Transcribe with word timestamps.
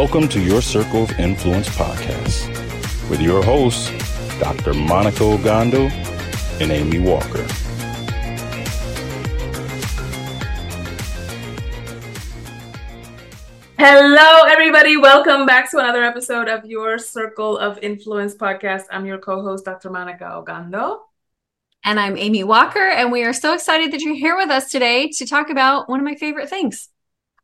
Welcome 0.00 0.28
to 0.28 0.40
your 0.40 0.62
Circle 0.62 1.02
of 1.02 1.10
Influence 1.20 1.68
podcast 1.68 2.48
with 3.10 3.20
your 3.20 3.44
hosts, 3.44 3.90
Dr. 4.38 4.72
Monikah 4.72 5.36
Ogando 5.36 5.90
and 6.58 6.72
Amy 6.72 7.00
Walker. 7.00 7.46
Hello, 13.76 14.46
everybody. 14.46 14.96
Welcome 14.96 15.44
back 15.44 15.70
to 15.72 15.78
another 15.78 16.02
episode 16.02 16.48
of 16.48 16.64
your 16.64 16.98
Circle 16.98 17.58
of 17.58 17.78
Influence 17.82 18.34
podcast. 18.34 18.84
I'm 18.90 19.04
your 19.04 19.18
co 19.18 19.42
host, 19.42 19.66
Dr. 19.66 19.90
Monikah 19.90 20.42
Ogando. 20.42 21.00
And 21.84 22.00
I'm 22.00 22.16
Amy 22.16 22.42
Walker, 22.42 22.88
and 22.88 23.12
we 23.12 23.24
are 23.24 23.34
so 23.34 23.52
excited 23.52 23.92
that 23.92 24.00
you're 24.00 24.14
here 24.14 24.38
with 24.38 24.48
us 24.48 24.70
today 24.70 25.10
to 25.18 25.26
talk 25.26 25.50
about 25.50 25.90
one 25.90 26.00
of 26.00 26.06
my 26.06 26.14
favorite 26.14 26.48
things. 26.48 26.88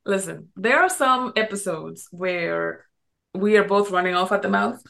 Listen, 0.07 0.51
there 0.55 0.81
are 0.81 0.89
some 0.89 1.33
episodes 1.35 2.09
where 2.13 2.87
we 3.35 3.57
are 3.57 3.65
both 3.65 3.91
running 3.91 4.15
off 4.15 4.31
at 4.31 4.41
the 4.41 4.49
mouth. 4.49 4.81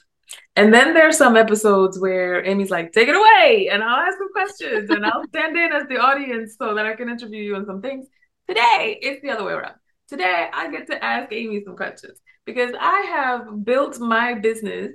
And 0.55 0.75
then 0.75 0.93
there 0.93 1.09
are 1.09 1.13
some 1.13 1.37
episodes 1.37 1.99
where 1.99 2.45
Amy's 2.45 2.71
like, 2.71 2.93
take 2.93 3.09
it 3.09 3.17
away, 3.17 3.71
and 3.73 3.83
I'll 3.83 4.01
ask 4.01 4.19
some 4.19 4.33
questions, 4.33 4.91
and 4.91 5.07
I'll 5.07 5.27
stand 5.29 5.57
in 5.57 5.73
as 5.73 5.87
the 5.89 5.99
audience 5.99 6.57
so 6.59 6.75
that 6.75 6.85
I 6.85 6.95
can 6.95 7.09
interview 7.09 7.43
you 7.43 7.57
on 7.57 7.65
some 7.65 7.81
things. 7.81 8.07
Today, 8.47 8.99
it's 9.01 9.23
the 9.23 9.31
other 9.31 9.45
way 9.45 9.53
around. 9.53 9.77
Today, 10.09 10.49
I 10.53 10.71
get 10.71 10.89
to 10.89 11.03
ask 11.03 11.33
Amy 11.33 11.63
some 11.65 11.77
questions 11.77 12.21
because 12.45 12.73
I 12.79 13.01
have 13.09 13.65
built 13.65 13.99
my 13.99 14.35
business 14.35 14.93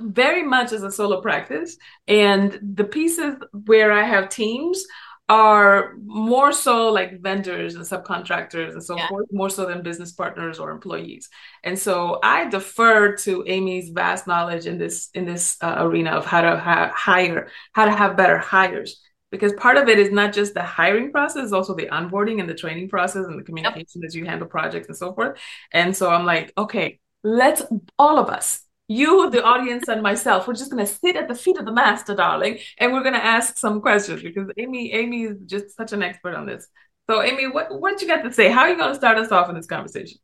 very 0.00 0.42
much 0.42 0.72
as 0.72 0.82
a 0.82 0.92
solo 0.92 1.20
practice. 1.20 1.76
And 2.06 2.58
the 2.62 2.84
pieces 2.84 3.36
where 3.52 3.92
I 3.92 4.04
have 4.04 4.28
teams 4.28 4.84
are 5.28 5.94
more 6.04 6.52
so 6.52 6.90
like 6.90 7.20
vendors 7.20 7.74
and 7.74 7.84
subcontractors 7.84 8.72
and 8.72 8.82
so 8.82 8.96
yeah. 8.96 9.08
forth, 9.08 9.26
more 9.30 9.50
so 9.50 9.66
than 9.66 9.82
business 9.82 10.12
partners 10.12 10.58
or 10.58 10.70
employees. 10.70 11.28
And 11.64 11.78
so 11.78 12.18
I 12.22 12.48
defer 12.48 13.14
to 13.16 13.44
Amy's 13.46 13.90
vast 13.90 14.26
knowledge 14.26 14.66
in 14.66 14.78
this 14.78 15.10
in 15.14 15.26
this 15.26 15.56
uh, 15.60 15.76
arena 15.78 16.12
of 16.12 16.24
how 16.24 16.40
to 16.40 16.56
ha- 16.56 16.92
hire, 16.94 17.50
how 17.72 17.84
to 17.84 17.92
have 17.92 18.16
better 18.16 18.38
hires 18.38 19.00
because 19.30 19.52
part 19.54 19.76
of 19.76 19.88
it 19.88 19.98
is 19.98 20.10
not 20.10 20.32
just 20.32 20.54
the 20.54 20.62
hiring 20.62 21.12
process, 21.12 21.44
it's 21.44 21.52
also 21.52 21.74
the 21.74 21.86
onboarding 21.86 22.40
and 22.40 22.48
the 22.48 22.54
training 22.54 22.88
process 22.88 23.26
and 23.26 23.38
the 23.38 23.44
communication 23.44 24.00
yep. 24.00 24.06
as 24.06 24.14
you 24.14 24.24
handle 24.24 24.48
projects 24.48 24.88
and 24.88 24.96
so 24.96 25.12
forth. 25.12 25.38
And 25.72 25.96
so 25.96 26.10
I'm 26.10 26.24
like, 26.24 26.52
okay, 26.56 26.98
let's 27.22 27.62
all 27.98 28.18
of 28.18 28.28
us, 28.28 28.62
you, 28.88 29.30
the 29.30 29.44
audience, 29.44 29.86
and 29.88 30.02
myself, 30.02 30.48
we're 30.48 30.54
just 30.54 30.70
gonna 30.70 30.86
sit 30.86 31.16
at 31.16 31.28
the 31.28 31.34
feet 31.34 31.58
of 31.58 31.66
the 31.66 31.72
master, 31.72 32.14
darling, 32.14 32.58
and 32.78 32.92
we're 32.92 33.04
gonna 33.04 33.18
ask 33.18 33.58
some 33.58 33.80
questions 33.80 34.22
because 34.22 34.50
Amy, 34.56 34.92
Amy 34.92 35.24
is 35.24 35.36
just 35.46 35.76
such 35.76 35.92
an 35.92 36.02
expert 36.02 36.34
on 36.34 36.46
this. 36.46 36.66
So, 37.08 37.22
Amy, 37.22 37.46
what 37.46 37.80
what 37.80 38.00
you 38.02 38.08
got 38.08 38.22
to 38.22 38.32
say? 38.32 38.50
How 38.50 38.62
are 38.62 38.70
you 38.70 38.76
gonna 38.76 38.94
start 38.94 39.18
us 39.18 39.30
off 39.30 39.48
in 39.48 39.54
this 39.54 39.66
conversation? 39.66 40.18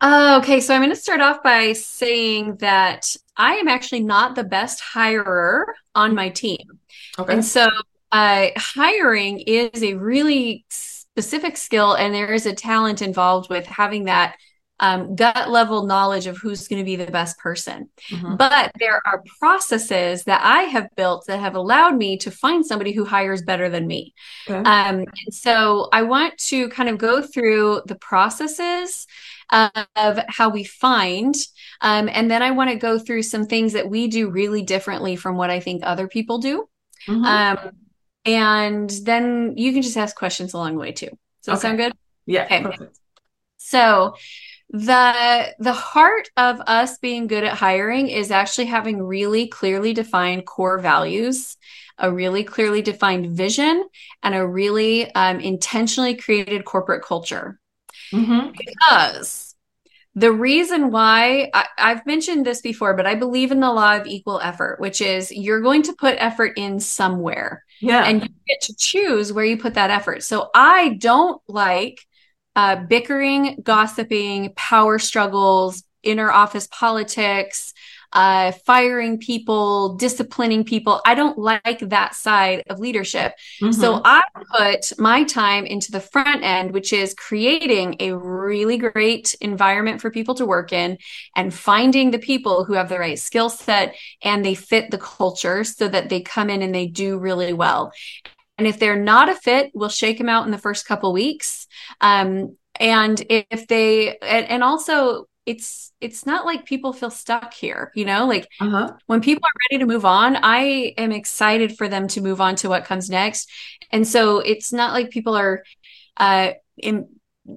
Uh, 0.00 0.40
okay, 0.42 0.60
so 0.60 0.74
I'm 0.74 0.80
going 0.80 0.90
to 0.90 0.96
start 0.96 1.20
off 1.20 1.42
by 1.42 1.74
saying 1.74 2.56
that 2.56 3.14
I 3.36 3.56
am 3.56 3.68
actually 3.68 4.00
not 4.00 4.34
the 4.34 4.44
best 4.44 4.80
hirer 4.80 5.64
on 5.94 6.14
my 6.14 6.30
team. 6.30 6.80
Okay. 7.18 7.34
And 7.34 7.44
so 7.44 7.68
uh, 8.10 8.48
hiring 8.56 9.40
is 9.40 9.82
a 9.82 9.94
really 9.94 10.64
specific 10.70 11.58
skill, 11.58 11.92
and 11.92 12.14
there 12.14 12.32
is 12.32 12.46
a 12.46 12.54
talent 12.54 13.02
involved 13.02 13.50
with 13.50 13.66
having 13.66 14.04
that 14.04 14.36
um, 14.80 15.14
gut 15.14 15.50
level 15.50 15.86
knowledge 15.86 16.26
of 16.26 16.38
who's 16.38 16.66
going 16.66 16.80
to 16.80 16.84
be 16.84 16.96
the 16.96 17.10
best 17.10 17.38
person. 17.38 17.88
Mm-hmm. 18.10 18.36
But 18.36 18.72
there 18.78 19.00
are 19.06 19.22
processes 19.38 20.24
that 20.24 20.40
I 20.42 20.62
have 20.62 20.88
built 20.96 21.26
that 21.26 21.38
have 21.38 21.54
allowed 21.54 21.96
me 21.96 22.16
to 22.18 22.30
find 22.30 22.64
somebody 22.64 22.92
who 22.92 23.04
hires 23.04 23.42
better 23.42 23.68
than 23.68 23.86
me. 23.86 24.14
Okay. 24.48 24.58
Um, 24.58 25.00
and 25.00 25.32
so 25.32 25.88
I 25.92 26.02
want 26.02 26.38
to 26.38 26.68
kind 26.70 26.88
of 26.88 26.98
go 26.98 27.22
through 27.22 27.82
the 27.86 27.94
processes 27.94 29.06
of 29.52 30.18
how 30.28 30.48
we 30.48 30.64
find. 30.64 31.34
Um, 31.80 32.08
and 32.08 32.30
then 32.30 32.42
I 32.42 32.52
want 32.52 32.70
to 32.70 32.76
go 32.76 32.98
through 32.98 33.24
some 33.24 33.46
things 33.46 33.74
that 33.74 33.88
we 33.88 34.08
do 34.08 34.30
really 34.30 34.62
differently 34.62 35.16
from 35.16 35.36
what 35.36 35.50
I 35.50 35.60
think 35.60 35.82
other 35.84 36.08
people 36.08 36.38
do. 36.38 36.68
Mm-hmm. 37.06 37.24
Um, 37.24 37.72
and 38.24 38.90
then 39.04 39.54
you 39.56 39.72
can 39.72 39.82
just 39.82 39.96
ask 39.96 40.16
questions 40.16 40.54
along 40.54 40.74
the 40.74 40.80
way 40.80 40.92
too. 40.92 41.06
Does 41.06 41.46
that 41.46 41.52
okay. 41.52 41.60
sound 41.60 41.78
good? 41.78 41.92
Yeah. 42.26 42.44
Okay. 42.44 42.62
Perfect. 42.62 42.98
So 43.56 44.14
the 44.70 45.54
the 45.58 45.72
heart 45.72 46.28
of 46.36 46.60
us 46.60 46.98
being 46.98 47.26
good 47.26 47.44
at 47.44 47.56
hiring 47.56 48.08
is 48.08 48.30
actually 48.30 48.66
having 48.66 49.02
really 49.02 49.48
clearly 49.48 49.92
defined 49.92 50.46
core 50.46 50.78
values 50.78 51.56
a 52.00 52.10
really 52.10 52.42
clearly 52.42 52.82
defined 52.82 53.26
vision 53.36 53.86
and 54.22 54.34
a 54.34 54.46
really 54.46 55.12
um, 55.14 55.38
intentionally 55.38 56.14
created 56.14 56.64
corporate 56.64 57.04
culture 57.04 57.60
mm-hmm. 58.12 58.50
because 58.56 59.54
the 60.14 60.32
reason 60.32 60.90
why 60.90 61.50
I, 61.54 61.66
I've 61.78 62.04
mentioned 62.06 62.44
this 62.44 62.60
before, 62.60 62.96
but 62.96 63.06
I 63.06 63.14
believe 63.14 63.52
in 63.52 63.60
the 63.60 63.70
law 63.72 63.96
of 63.96 64.06
equal 64.06 64.40
effort, 64.40 64.80
which 64.80 65.00
is 65.00 65.30
you're 65.30 65.60
going 65.60 65.82
to 65.82 65.92
put 65.92 66.16
effort 66.18 66.54
in 66.56 66.80
somewhere. 66.80 67.64
Yeah. 67.80 68.04
And 68.04 68.22
you 68.22 68.28
get 68.48 68.60
to 68.62 68.74
choose 68.76 69.32
where 69.32 69.44
you 69.44 69.56
put 69.56 69.74
that 69.74 69.90
effort. 69.90 70.22
So 70.22 70.50
I 70.54 70.96
don't 70.98 71.40
like 71.46 72.00
uh, 72.56 72.76
bickering, 72.76 73.60
gossiping, 73.62 74.52
power 74.56 74.98
struggles, 74.98 75.82
inner 76.02 76.30
office 76.30 76.66
politics, 76.66 77.74
uh, 78.12 78.50
firing 78.66 79.18
people, 79.18 79.94
disciplining 79.94 80.64
people. 80.64 81.00
I 81.06 81.14
don't 81.14 81.38
like 81.38 81.78
that 81.80 82.14
side 82.14 82.64
of 82.68 82.80
leadership. 82.80 83.34
Mm-hmm. 83.62 83.72
So 83.72 84.02
I 84.04 84.22
put 84.56 84.98
my 84.98 85.24
time 85.24 85.64
into 85.64 85.92
the 85.92 86.00
front 86.00 86.42
end, 86.42 86.72
which 86.72 86.92
is 86.92 87.14
creating 87.14 87.96
a 88.00 88.16
really 88.16 88.78
great 88.78 89.36
environment 89.40 90.00
for 90.00 90.10
people 90.10 90.34
to 90.36 90.46
work 90.46 90.72
in 90.72 90.98
and 91.36 91.54
finding 91.54 92.10
the 92.10 92.18
people 92.18 92.64
who 92.64 92.72
have 92.72 92.88
the 92.88 92.98
right 92.98 93.18
skill 93.18 93.48
set 93.48 93.94
and 94.22 94.44
they 94.44 94.54
fit 94.54 94.90
the 94.90 94.98
culture 94.98 95.62
so 95.62 95.86
that 95.86 96.08
they 96.08 96.20
come 96.20 96.50
in 96.50 96.62
and 96.62 96.74
they 96.74 96.86
do 96.86 97.16
really 97.18 97.52
well. 97.52 97.92
And 98.60 98.66
if 98.66 98.78
they're 98.78 98.94
not 98.94 99.30
a 99.30 99.34
fit, 99.34 99.70
we'll 99.72 99.88
shake 99.88 100.18
them 100.18 100.28
out 100.28 100.44
in 100.44 100.50
the 100.50 100.58
first 100.58 100.86
couple 100.86 101.14
weeks. 101.14 101.66
Um, 102.02 102.58
and 102.78 103.18
if 103.30 103.66
they, 103.68 104.18
and, 104.18 104.46
and 104.50 104.62
also 104.62 105.28
it's 105.46 105.94
it's 106.02 106.26
not 106.26 106.44
like 106.44 106.66
people 106.66 106.92
feel 106.92 107.08
stuck 107.10 107.54
here 107.54 107.90
you 107.94 108.04
know 108.04 108.26
like 108.26 108.46
uh-huh. 108.60 108.92
when 109.06 109.22
people 109.22 109.42
are 109.42 109.58
ready 109.70 109.82
to 109.82 109.86
move 109.86 110.04
on 110.04 110.36
i 110.42 110.92
am 110.98 111.12
excited 111.12 111.78
for 111.78 111.88
them 111.88 112.06
to 112.06 112.20
move 112.20 112.42
on 112.42 112.54
to 112.54 112.68
what 112.68 112.84
comes 112.84 113.08
next 113.08 113.50
and 113.90 114.06
so 114.06 114.40
it's 114.40 114.70
not 114.70 114.92
like 114.92 115.08
people 115.08 115.34
are 115.34 115.64
uh 116.18 116.50
in 116.76 117.08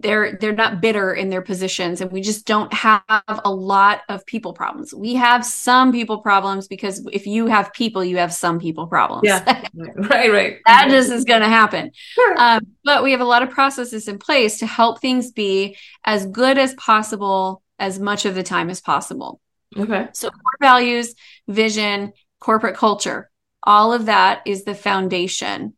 they're 0.02 0.38
they're 0.38 0.54
not 0.54 0.82
bitter 0.82 1.14
in 1.14 1.30
their 1.30 1.42
positions 1.42 2.02
and 2.02 2.12
we 2.12 2.22
just 2.22 2.46
don't 2.46 2.74
have 2.74 3.02
a 3.46 3.52
lot 3.52 4.02
of 4.10 4.26
people 4.26 4.54
problems 4.54 4.94
we 4.94 5.16
have 5.16 5.46
some 5.46 5.92
people 5.92 6.20
problems 6.20 6.68
because 6.68 7.06
if 7.12 7.28
you 7.28 7.48
have 7.48 7.72
people 7.74 8.04
you 8.04 8.18
have 8.18 8.34
some 8.34 8.60
people 8.60 8.88
problems 8.88 9.24
yeah 9.26 9.64
right 9.96 10.32
right 10.32 10.58
that 10.66 10.90
just 10.90 11.12
is 11.12 11.26
going 11.26 11.42
to 11.42 11.50
happen 11.50 11.92
sure. 11.94 12.36
um, 12.38 12.62
but 12.84 13.04
we 13.04 13.12
have 13.12 13.22
a 13.22 13.26
lot 13.26 13.44
of 13.44 13.50
processes 13.50 14.08
in 14.08 14.18
place 14.18 14.60
to 14.60 14.66
help 14.66 15.02
things 15.02 15.32
be 15.32 15.78
as 16.06 16.26
good 16.26 16.58
as 16.58 16.74
possible 16.76 17.64
as 17.80 18.00
much 18.00 18.26
of 18.26 18.36
the 18.36 18.44
time 18.44 18.70
as 18.70 18.82
possible. 18.82 19.42
Okay. 19.78 20.08
So 20.14 20.30
core 20.30 20.58
values, 20.62 21.16
vision, 21.48 22.14
corporate 22.40 22.78
culture, 22.78 23.30
all 23.64 23.94
of 23.94 24.06
that 24.06 24.42
is 24.46 24.64
the 24.64 24.76
foundation. 24.76 25.74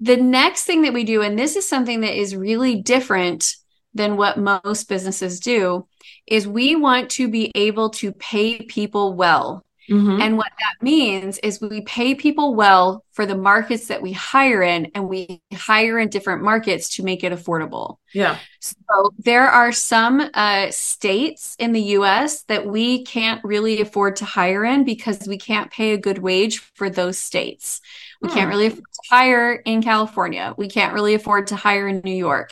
The 0.00 0.16
next 0.16 0.64
thing 0.64 0.82
that 0.82 0.92
we 0.92 1.04
do, 1.04 1.22
and 1.22 1.38
this 1.38 1.56
is 1.56 1.68
something 1.68 2.00
that 2.02 2.18
is 2.18 2.36
really 2.36 2.82
different 2.82 3.54
than 3.94 4.16
what 4.16 4.38
most 4.38 4.88
businesses 4.88 5.40
do, 5.40 5.86
is 6.26 6.46
we 6.46 6.76
want 6.76 7.10
to 7.12 7.28
be 7.28 7.50
able 7.54 7.90
to 7.90 8.12
pay 8.12 8.62
people 8.62 9.14
well. 9.14 9.64
Mm-hmm. 9.90 10.20
And 10.20 10.36
what 10.36 10.50
that 10.58 10.84
means 10.84 11.38
is 11.38 11.60
we 11.60 11.80
pay 11.82 12.14
people 12.14 12.54
well 12.54 13.04
for 13.12 13.24
the 13.24 13.36
markets 13.36 13.86
that 13.86 14.02
we 14.02 14.12
hire 14.12 14.62
in, 14.62 14.90
and 14.94 15.08
we 15.08 15.40
hire 15.54 15.98
in 15.98 16.08
different 16.08 16.42
markets 16.42 16.96
to 16.96 17.04
make 17.04 17.22
it 17.22 17.32
affordable. 17.32 17.98
Yeah. 18.12 18.38
So 18.60 18.74
there 19.18 19.48
are 19.48 19.70
some 19.70 20.28
uh, 20.34 20.70
states 20.70 21.54
in 21.58 21.72
the 21.72 21.82
US 21.82 22.42
that 22.44 22.66
we 22.66 23.04
can't 23.04 23.42
really 23.44 23.80
afford 23.80 24.16
to 24.16 24.24
hire 24.24 24.64
in 24.64 24.84
because 24.84 25.28
we 25.28 25.38
can't 25.38 25.70
pay 25.70 25.92
a 25.92 25.98
good 25.98 26.18
wage 26.18 26.58
for 26.58 26.90
those 26.90 27.18
states. 27.18 27.80
We 28.22 28.28
hmm. 28.28 28.34
can't 28.34 28.48
really 28.48 28.66
afford 28.66 28.84
to 28.84 29.08
hire 29.10 29.52
in 29.52 29.82
California. 29.82 30.54
We 30.56 30.68
can't 30.68 30.94
really 30.94 31.14
afford 31.14 31.48
to 31.48 31.56
hire 31.56 31.88
in 31.88 32.00
New 32.04 32.10
York. 32.10 32.50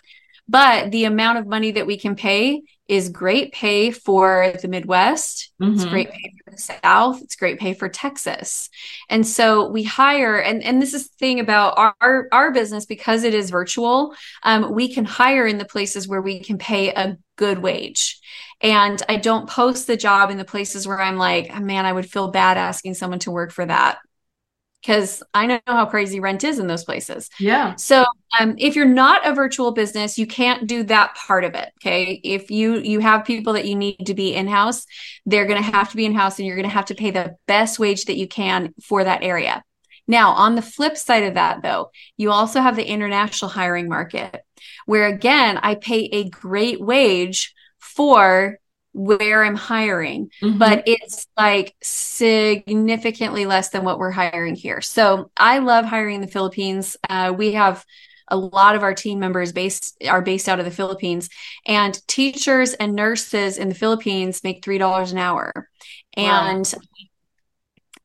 But 0.48 0.90
the 0.90 1.04
amount 1.04 1.38
of 1.38 1.46
money 1.46 1.72
that 1.72 1.86
we 1.86 1.96
can 1.96 2.16
pay 2.16 2.62
is 2.86 3.08
great 3.08 3.52
pay 3.52 3.90
for 3.90 4.52
the 4.60 4.68
Midwest. 4.68 5.52
Mm-hmm. 5.60 5.74
It's 5.74 5.84
great 5.86 6.10
pay 6.10 6.34
for 6.44 6.50
the 6.50 6.58
South. 6.58 7.22
It's 7.22 7.36
great 7.36 7.58
pay 7.58 7.72
for 7.72 7.88
Texas. 7.88 8.68
And 9.08 9.26
so 9.26 9.70
we 9.70 9.84
hire, 9.84 10.36
and, 10.36 10.62
and 10.62 10.82
this 10.82 10.92
is 10.92 11.08
the 11.08 11.16
thing 11.18 11.40
about 11.40 11.78
our, 11.78 12.28
our 12.30 12.52
business, 12.52 12.84
because 12.84 13.24
it 13.24 13.32
is 13.32 13.48
virtual, 13.48 14.14
um, 14.42 14.74
we 14.74 14.92
can 14.92 15.06
hire 15.06 15.46
in 15.46 15.56
the 15.56 15.64
places 15.64 16.06
where 16.06 16.20
we 16.20 16.40
can 16.40 16.58
pay 16.58 16.90
a 16.90 17.16
good 17.36 17.60
wage. 17.60 18.20
And 18.60 19.02
I 19.08 19.16
don't 19.16 19.48
post 19.48 19.86
the 19.86 19.96
job 19.96 20.30
in 20.30 20.36
the 20.36 20.44
places 20.44 20.86
where 20.86 21.00
I'm 21.00 21.16
like, 21.16 21.50
oh, 21.54 21.60
man, 21.60 21.86
I 21.86 21.92
would 21.92 22.10
feel 22.10 22.30
bad 22.30 22.58
asking 22.58 22.94
someone 22.94 23.18
to 23.20 23.30
work 23.30 23.50
for 23.50 23.64
that 23.64 23.98
because 24.84 25.22
I 25.32 25.46
know 25.46 25.60
how 25.66 25.86
crazy 25.86 26.20
rent 26.20 26.44
is 26.44 26.58
in 26.58 26.66
those 26.66 26.84
places. 26.84 27.30
Yeah. 27.40 27.74
So 27.76 28.04
um, 28.38 28.54
if 28.58 28.76
you're 28.76 28.84
not 28.84 29.26
a 29.26 29.34
virtual 29.34 29.72
business, 29.72 30.18
you 30.18 30.26
can't 30.26 30.66
do 30.66 30.82
that 30.84 31.14
part 31.14 31.44
of 31.44 31.54
it. 31.54 31.72
Okay. 31.80 32.20
If 32.22 32.50
you 32.50 32.76
you 32.76 33.00
have 33.00 33.24
people 33.24 33.54
that 33.54 33.64
you 33.64 33.76
need 33.76 34.04
to 34.06 34.14
be 34.14 34.34
in 34.34 34.46
house, 34.46 34.84
they're 35.24 35.46
going 35.46 35.62
to 35.62 35.70
have 35.70 35.90
to 35.90 35.96
be 35.96 36.04
in 36.04 36.14
house, 36.14 36.38
and 36.38 36.46
you're 36.46 36.56
going 36.56 36.68
to 36.68 36.74
have 36.74 36.86
to 36.86 36.94
pay 36.94 37.10
the 37.10 37.36
best 37.46 37.78
wage 37.78 38.04
that 38.04 38.16
you 38.16 38.28
can 38.28 38.74
for 38.82 39.04
that 39.04 39.22
area. 39.22 39.62
Now, 40.06 40.32
on 40.32 40.54
the 40.54 40.62
flip 40.62 40.98
side 40.98 41.22
of 41.22 41.34
that, 41.34 41.62
though, 41.62 41.90
you 42.18 42.30
also 42.30 42.60
have 42.60 42.76
the 42.76 42.86
international 42.86 43.50
hiring 43.50 43.88
market, 43.88 44.44
where 44.84 45.06
again, 45.06 45.58
I 45.62 45.76
pay 45.76 46.10
a 46.12 46.28
great 46.28 46.78
wage 46.78 47.54
for 47.78 48.58
where 48.94 49.44
I'm 49.44 49.56
hiring, 49.56 50.30
mm-hmm. 50.40 50.56
but 50.56 50.84
it's 50.86 51.26
like 51.36 51.74
significantly 51.82 53.44
less 53.44 53.70
than 53.70 53.84
what 53.84 53.98
we're 53.98 54.12
hiring 54.12 54.54
here. 54.54 54.80
So 54.80 55.30
I 55.36 55.58
love 55.58 55.84
hiring 55.84 56.14
in 56.16 56.20
the 56.20 56.28
Philippines. 56.28 56.96
Uh, 57.08 57.34
we 57.36 57.52
have 57.52 57.84
a 58.28 58.36
lot 58.36 58.74
of 58.74 58.82
our 58.82 58.94
team 58.94 59.18
members 59.18 59.52
based 59.52 60.02
are 60.08 60.22
based 60.22 60.48
out 60.48 60.58
of 60.58 60.64
the 60.64 60.70
Philippines 60.70 61.28
and 61.66 62.00
teachers 62.06 62.72
and 62.74 62.94
nurses 62.94 63.58
in 63.58 63.68
the 63.68 63.74
Philippines 63.74 64.42
make 64.42 64.64
$3 64.64 65.12
an 65.12 65.18
hour. 65.18 65.68
Wow. 66.16 66.46
And 66.48 66.74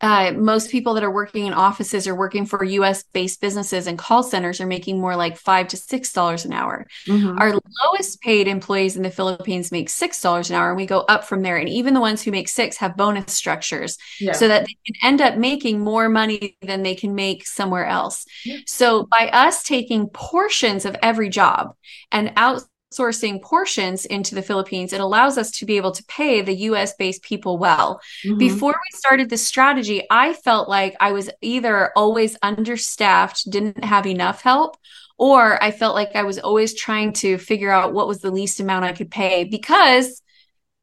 uh, 0.01 0.31
most 0.31 0.69
people 0.69 0.93
that 0.93 1.03
are 1.03 1.11
working 1.11 1.45
in 1.45 1.53
offices 1.53 2.07
or 2.07 2.15
working 2.15 2.45
for 2.45 2.63
US 2.63 3.03
based 3.03 3.41
businesses 3.41 3.85
and 3.85 3.97
call 3.97 4.23
centers 4.23 4.61
are 4.61 4.65
making 4.65 4.99
more 4.99 5.15
like 5.15 5.37
five 5.37 5.67
to 5.69 5.77
six 5.77 6.13
dollars 6.13 6.45
an 6.45 6.53
hour. 6.53 6.87
Mm-hmm. 7.05 7.37
Our 7.37 7.53
lowest 7.83 8.21
paid 8.21 8.47
employees 8.47 8.95
in 8.95 9.03
the 9.03 9.11
Philippines 9.11 9.71
make 9.71 9.89
six 9.89 10.21
dollars 10.21 10.49
an 10.49 10.55
hour, 10.55 10.69
and 10.69 10.77
we 10.77 10.85
go 10.85 11.01
up 11.01 11.25
from 11.25 11.41
there. 11.41 11.57
And 11.57 11.67
even 11.67 11.93
the 11.93 11.99
ones 11.99 12.21
who 12.21 12.31
make 12.31 12.47
six 12.47 12.77
have 12.77 12.95
bonus 12.95 13.33
structures 13.33 13.97
yeah. 14.19 14.31
so 14.31 14.47
that 14.47 14.65
they 14.65 14.77
can 14.85 14.95
end 15.03 15.21
up 15.21 15.37
making 15.37 15.79
more 15.81 16.07
money 16.07 16.57
than 16.61 16.83
they 16.83 16.95
can 16.95 17.13
make 17.13 17.45
somewhere 17.45 17.85
else. 17.85 18.25
Yeah. 18.45 18.57
So 18.65 19.03
by 19.03 19.29
us 19.33 19.63
taking 19.63 20.07
portions 20.07 20.85
of 20.85 20.95
every 21.01 21.29
job 21.29 21.75
and 22.11 22.31
out 22.37 22.63
sourcing 22.91 23.41
portions 23.41 24.05
into 24.05 24.35
the 24.35 24.41
Philippines, 24.41 24.93
it 24.93 25.01
allows 25.01 25.37
us 25.37 25.51
to 25.51 25.65
be 25.65 25.77
able 25.77 25.91
to 25.91 26.03
pay 26.05 26.41
the 26.41 26.55
US 26.55 26.93
based 26.95 27.21
people 27.21 27.57
well. 27.57 28.01
Mm-hmm. 28.25 28.37
Before 28.37 28.71
we 28.71 28.97
started 28.97 29.29
this 29.29 29.45
strategy, 29.45 30.03
I 30.09 30.33
felt 30.33 30.69
like 30.69 30.95
I 30.99 31.11
was 31.11 31.29
either 31.41 31.91
always 31.95 32.37
understaffed, 32.41 33.49
didn't 33.49 33.83
have 33.83 34.07
enough 34.07 34.41
help, 34.41 34.77
or 35.17 35.61
I 35.61 35.71
felt 35.71 35.95
like 35.95 36.15
I 36.15 36.23
was 36.23 36.39
always 36.39 36.73
trying 36.73 37.13
to 37.13 37.37
figure 37.37 37.71
out 37.71 37.93
what 37.93 38.07
was 38.07 38.19
the 38.19 38.31
least 38.31 38.59
amount 38.59 38.85
I 38.85 38.93
could 38.93 39.11
pay 39.11 39.43
because 39.43 40.21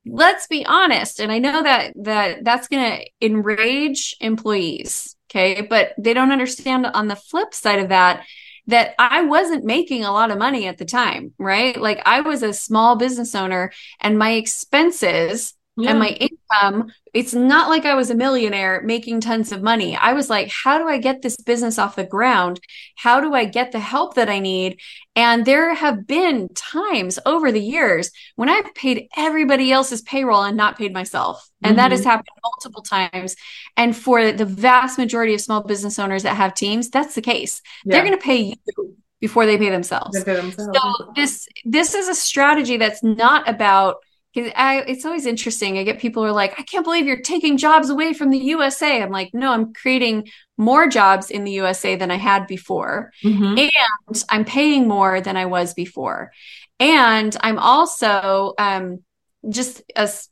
let's 0.09 0.47
be 0.47 0.65
honest 0.65 1.19
and 1.19 1.33
I 1.33 1.39
know 1.39 1.63
that 1.65 1.93
that 2.03 2.45
that's 2.45 2.69
going 2.69 2.99
to 2.99 3.27
enrage 3.27 4.15
employees, 4.21 5.17
okay? 5.29 5.63
But 5.63 5.95
they 5.99 6.15
don't 6.15 6.31
understand 6.31 6.87
on 6.87 7.09
the 7.09 7.17
flip 7.17 7.53
side 7.53 7.81
of 7.81 7.89
that 7.89 8.25
that 8.69 8.95
I 8.99 9.23
wasn't 9.23 9.65
making 9.65 10.05
a 10.05 10.13
lot 10.13 10.31
of 10.31 10.39
money 10.39 10.67
at 10.67 10.79
the 10.79 10.85
time, 10.85 11.33
right? 11.39 11.81
Like 11.81 12.03
I 12.05 12.21
was 12.21 12.43
a 12.43 12.53
small 12.53 12.97
business 12.97 13.35
owner 13.35 13.73
and 14.01 14.19
my 14.19 14.33
expenses 14.33 15.55
yeah. 15.77 15.91
and 15.91 15.99
my 15.99 16.09
income, 16.09 16.93
it's 17.13 17.35
not 17.35 17.69
like 17.69 17.85
I 17.85 17.95
was 17.95 18.11
a 18.11 18.15
millionaire 18.15 18.83
making 18.83 19.21
tons 19.21 19.53
of 19.53 19.63
money. 19.63 19.97
I 19.97 20.13
was 20.13 20.31
like, 20.31 20.51
how 20.51 20.79
do 20.79 20.89
I 20.89 20.99
get 20.99 21.23
this 21.23 21.37
business 21.37 21.79
off 21.79 21.97
the 21.97 22.05
ground? 22.05 22.61
How 22.97 23.21
do 23.21 23.35
I 23.35 23.45
get 23.45 23.73
the 23.73 23.81
help 23.81 24.15
that 24.15 24.29
I 24.29 24.39
need? 24.39 24.81
And 25.15 25.45
there 25.45 25.75
have 25.75 26.07
been 26.07 26.49
times 26.55 27.19
over 27.27 27.53
the 27.53 27.61
years 27.61 28.11
when 28.37 28.49
I've 28.49 28.75
paid 28.75 29.09
everybody 29.17 29.73
else's 29.73 30.03
payroll 30.03 30.43
and 30.43 30.57
not 30.57 30.79
paid 30.79 30.93
myself. 30.93 31.49
And 31.63 31.71
mm-hmm. 31.71 31.77
that 31.77 31.91
has 31.91 32.01
mm-hmm. 32.01 32.11
happened 32.11 32.29
multiple 32.43 32.83
times. 32.83 33.37
And 33.77 33.97
for 33.97 34.33
the 34.33 34.45
vast 34.45 34.99
majority 34.99 35.35
of 35.35 35.41
small 35.41 35.63
business 35.63 35.99
owners 35.99 36.23
that 36.23 36.37
have 36.37 36.55
teams, 36.55 36.91
that's 36.91 37.15
the 37.15 37.23
case. 37.23 37.63
Yeah. 37.85 37.97
They're 37.97 38.07
going 38.07 38.19
to 38.19 38.25
pay 38.25 38.37
you 38.37 38.97
before 39.21 39.47
they 39.47 39.59
pay 39.59 39.71
themselves. 39.71 40.17
They 40.17 40.25
pay 40.25 40.41
themselves. 40.41 40.79
So 40.79 41.13
this 41.15 41.49
this 41.65 41.95
is 41.95 42.09
a 42.09 42.15
strategy 42.15 42.77
that's 42.77 43.03
not 43.03 43.49
about 43.49 43.97
I, 44.37 44.85
it's 44.87 45.05
always 45.05 45.27
interesting. 45.27 45.79
I 45.79 45.85
get 45.85 45.99
people 45.99 46.23
who 46.23 46.29
are 46.29 46.33
like, 46.33 46.59
I 46.59 46.63
can't 46.63 46.85
believe 46.85 47.07
you're 47.07 47.23
taking 47.23 47.57
jobs 47.57 47.91
away 47.91 48.13
from 48.13 48.31
the 48.31 48.39
USA. 48.39 49.03
I'm 49.03 49.11
like, 49.11 49.31
no, 49.33 49.53
I'm 49.53 49.73
creating 49.73 50.29
more 50.59 50.89
jobs 50.89 51.31
in 51.31 51.45
the 51.45 51.53
USA 51.53 51.97
than 51.97 52.11
I 52.11 52.17
had 52.17 52.47
before. 52.47 53.13
Mm-hmm. 53.25 53.59
And 53.59 54.25
I'm 54.31 54.45
paying 54.45 54.89
more 54.89 55.21
than 55.21 55.37
I 55.37 55.47
was 55.47 55.75
before. 55.75 56.33
And 56.79 57.37
I'm 57.41 57.59
also 57.59 58.55
um, 58.59 59.03
just 59.49 59.83
as 59.95 60.29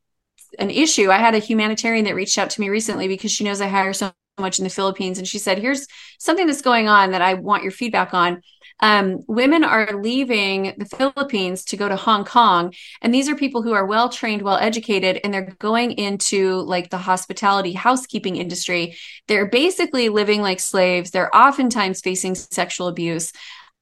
an 0.58 0.70
issue. 0.70 1.10
I 1.10 1.18
had 1.18 1.34
a 1.34 1.38
humanitarian 1.38 2.04
that 2.04 2.14
reached 2.14 2.38
out 2.38 2.50
to 2.50 2.60
me 2.60 2.68
recently 2.68 3.08
because 3.08 3.32
she 3.32 3.44
knows 3.44 3.60
I 3.60 3.68
hire 3.68 3.92
so 3.92 4.12
much 4.38 4.58
in 4.58 4.64
the 4.64 4.70
Philippines. 4.70 5.18
And 5.18 5.26
she 5.26 5.38
said, 5.38 5.58
Here's 5.58 5.86
something 6.18 6.46
that's 6.46 6.62
going 6.62 6.88
on 6.88 7.12
that 7.12 7.22
I 7.22 7.34
want 7.34 7.62
your 7.62 7.72
feedback 7.72 8.14
on 8.14 8.42
um, 8.80 9.22
women 9.28 9.64
are 9.64 10.00
leaving 10.00 10.74
the 10.76 10.84
Philippines 10.84 11.64
to 11.66 11.76
go 11.76 11.88
to 11.88 11.96
Hong 11.96 12.24
Kong. 12.24 12.74
And 13.00 13.14
these 13.14 13.28
are 13.28 13.36
people 13.36 13.62
who 13.62 13.72
are 13.72 13.86
well 13.86 14.08
trained, 14.08 14.42
well 14.42 14.56
educated, 14.56 15.20
and 15.22 15.32
they're 15.32 15.54
going 15.58 15.92
into 15.92 16.60
like 16.60 16.90
the 16.90 16.98
hospitality 16.98 17.72
housekeeping 17.72 18.36
industry. 18.36 18.96
They're 19.28 19.46
basically 19.46 20.08
living 20.08 20.42
like 20.42 20.60
slaves. 20.60 21.10
They're 21.10 21.34
oftentimes 21.34 22.00
facing 22.00 22.34
sexual 22.34 22.88
abuse. 22.88 23.32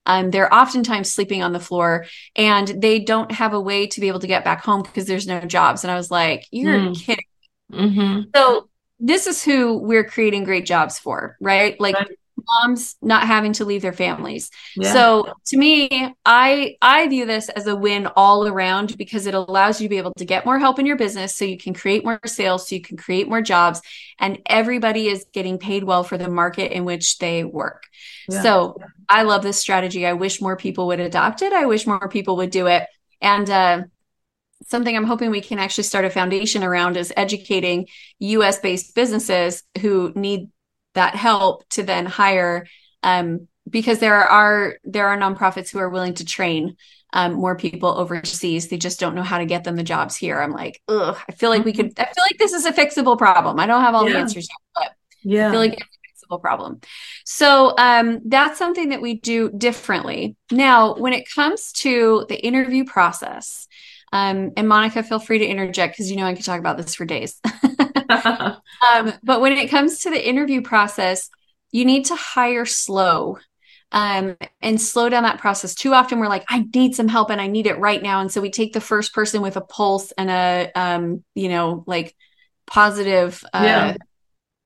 Um, 0.04 0.30
they're 0.30 0.52
oftentimes 0.52 1.10
sleeping 1.12 1.42
on 1.44 1.52
the 1.52 1.60
floor 1.60 2.06
and 2.34 2.66
they 2.66 2.98
don't 2.98 3.30
have 3.30 3.54
a 3.54 3.60
way 3.60 3.86
to 3.86 4.00
be 4.00 4.08
able 4.08 4.18
to 4.18 4.26
get 4.26 4.44
back 4.44 4.64
home 4.64 4.82
because 4.82 5.06
there's 5.06 5.28
no 5.28 5.40
jobs. 5.40 5.84
And 5.84 5.90
I 5.92 5.96
was 5.96 6.10
like, 6.10 6.46
you're 6.50 6.78
mm. 6.78 6.96
kidding. 6.96 7.24
Mm-hmm. 7.72 8.22
So 8.34 8.68
this 8.98 9.28
is 9.28 9.44
who 9.44 9.78
we're 9.78 10.04
creating 10.04 10.42
great 10.42 10.66
jobs 10.66 10.98
for, 10.98 11.36
right? 11.40 11.80
Like 11.80 11.94
right 11.94 12.18
moms 12.46 12.96
not 13.02 13.26
having 13.26 13.52
to 13.54 13.64
leave 13.64 13.82
their 13.82 13.92
families. 13.92 14.50
Yeah. 14.76 14.92
So 14.92 15.32
to 15.46 15.56
me, 15.56 16.14
I 16.24 16.76
I 16.80 17.08
view 17.08 17.26
this 17.26 17.48
as 17.48 17.66
a 17.66 17.76
win 17.76 18.06
all 18.16 18.46
around 18.46 18.96
because 18.96 19.26
it 19.26 19.34
allows 19.34 19.80
you 19.80 19.86
to 19.86 19.90
be 19.90 19.98
able 19.98 20.12
to 20.18 20.24
get 20.24 20.44
more 20.44 20.58
help 20.58 20.78
in 20.78 20.86
your 20.86 20.96
business 20.96 21.34
so 21.34 21.44
you 21.44 21.58
can 21.58 21.74
create 21.74 22.04
more 22.04 22.20
sales, 22.26 22.68
so 22.68 22.74
you 22.74 22.82
can 22.82 22.96
create 22.96 23.28
more 23.28 23.42
jobs 23.42 23.80
and 24.18 24.38
everybody 24.46 25.08
is 25.08 25.26
getting 25.32 25.58
paid 25.58 25.84
well 25.84 26.04
for 26.04 26.16
the 26.16 26.28
market 26.28 26.72
in 26.72 26.84
which 26.84 27.18
they 27.18 27.44
work. 27.44 27.84
Yeah. 28.28 28.42
So 28.42 28.78
I 29.08 29.22
love 29.22 29.42
this 29.42 29.58
strategy. 29.58 30.06
I 30.06 30.12
wish 30.12 30.40
more 30.40 30.56
people 30.56 30.86
would 30.88 31.00
adopt 31.00 31.42
it. 31.42 31.52
I 31.52 31.66
wish 31.66 31.86
more 31.86 32.08
people 32.08 32.36
would 32.36 32.50
do 32.50 32.66
it. 32.66 32.86
And 33.20 33.48
uh, 33.50 33.82
something 34.66 34.96
I'm 34.96 35.04
hoping 35.04 35.30
we 35.30 35.40
can 35.40 35.58
actually 35.58 35.84
start 35.84 36.04
a 36.04 36.10
foundation 36.10 36.62
around 36.62 36.96
is 36.96 37.12
educating 37.16 37.88
US 38.18 38.58
based 38.58 38.94
businesses 38.94 39.62
who 39.80 40.12
need 40.14 40.48
that 40.94 41.14
help 41.14 41.68
to 41.70 41.82
then 41.82 42.06
hire 42.06 42.66
um, 43.02 43.48
because 43.68 43.98
there 43.98 44.14
are 44.14 44.76
there 44.84 45.08
are 45.08 45.18
nonprofits 45.18 45.70
who 45.70 45.78
are 45.78 45.88
willing 45.90 46.14
to 46.14 46.24
train 46.24 46.76
um, 47.12 47.34
more 47.34 47.56
people 47.56 47.90
overseas. 47.90 48.68
They 48.68 48.78
just 48.78 48.98
don't 48.98 49.14
know 49.14 49.22
how 49.22 49.38
to 49.38 49.46
get 49.46 49.64
them 49.64 49.76
the 49.76 49.82
jobs 49.82 50.16
here. 50.16 50.40
I'm 50.40 50.52
like, 50.52 50.80
ugh, 50.88 51.16
I 51.28 51.32
feel 51.32 51.50
like 51.50 51.64
we 51.64 51.72
could. 51.72 51.92
I 51.98 52.04
feel 52.04 52.24
like 52.30 52.38
this 52.38 52.52
is 52.52 52.64
a 52.64 52.72
fixable 52.72 53.18
problem. 53.18 53.60
I 53.60 53.66
don't 53.66 53.82
have 53.82 53.94
all 53.94 54.06
yeah. 54.06 54.14
the 54.14 54.18
answers 54.20 54.48
yet, 54.48 54.58
but 54.74 54.96
yeah, 55.22 55.48
I 55.48 55.50
feel 55.50 55.60
like 55.60 55.74
it's 55.74 56.22
a 56.22 56.26
fixable 56.26 56.40
problem. 56.40 56.80
So 57.24 57.74
um, 57.76 58.20
that's 58.24 58.58
something 58.58 58.90
that 58.90 59.02
we 59.02 59.14
do 59.14 59.50
differently. 59.50 60.36
Now, 60.50 60.94
when 60.94 61.12
it 61.12 61.30
comes 61.30 61.72
to 61.72 62.26
the 62.28 62.42
interview 62.42 62.84
process, 62.84 63.68
um, 64.12 64.52
and 64.56 64.68
Monikah, 64.68 65.04
feel 65.04 65.18
free 65.18 65.38
to 65.38 65.46
interject 65.46 65.94
because 65.94 66.10
you 66.10 66.16
know 66.16 66.26
I 66.26 66.34
could 66.34 66.44
talk 66.44 66.60
about 66.60 66.76
this 66.76 66.94
for 66.94 67.04
days. 67.04 67.40
um, 68.08 69.12
but 69.22 69.40
when 69.40 69.52
it 69.52 69.70
comes 69.70 70.00
to 70.00 70.10
the 70.10 70.28
interview 70.28 70.62
process, 70.62 71.30
you 71.70 71.84
need 71.84 72.06
to 72.06 72.14
hire 72.14 72.66
slow 72.66 73.38
um, 73.90 74.36
and 74.60 74.80
slow 74.80 75.08
down 75.08 75.22
that 75.22 75.38
process. 75.38 75.74
Too 75.74 75.94
often 75.94 76.18
we're 76.18 76.28
like, 76.28 76.44
I 76.48 76.66
need 76.74 76.94
some 76.94 77.08
help 77.08 77.30
and 77.30 77.40
I 77.40 77.46
need 77.46 77.66
it 77.66 77.78
right 77.78 78.02
now. 78.02 78.20
And 78.20 78.30
so 78.30 78.40
we 78.40 78.50
take 78.50 78.72
the 78.72 78.80
first 78.80 79.14
person 79.14 79.42
with 79.42 79.56
a 79.56 79.60
pulse 79.60 80.12
and 80.12 80.30
a, 80.30 80.70
um, 80.74 81.24
you 81.34 81.48
know, 81.48 81.84
like 81.86 82.14
positive 82.66 83.42
uh, 83.52 83.62
yeah. 83.62 83.96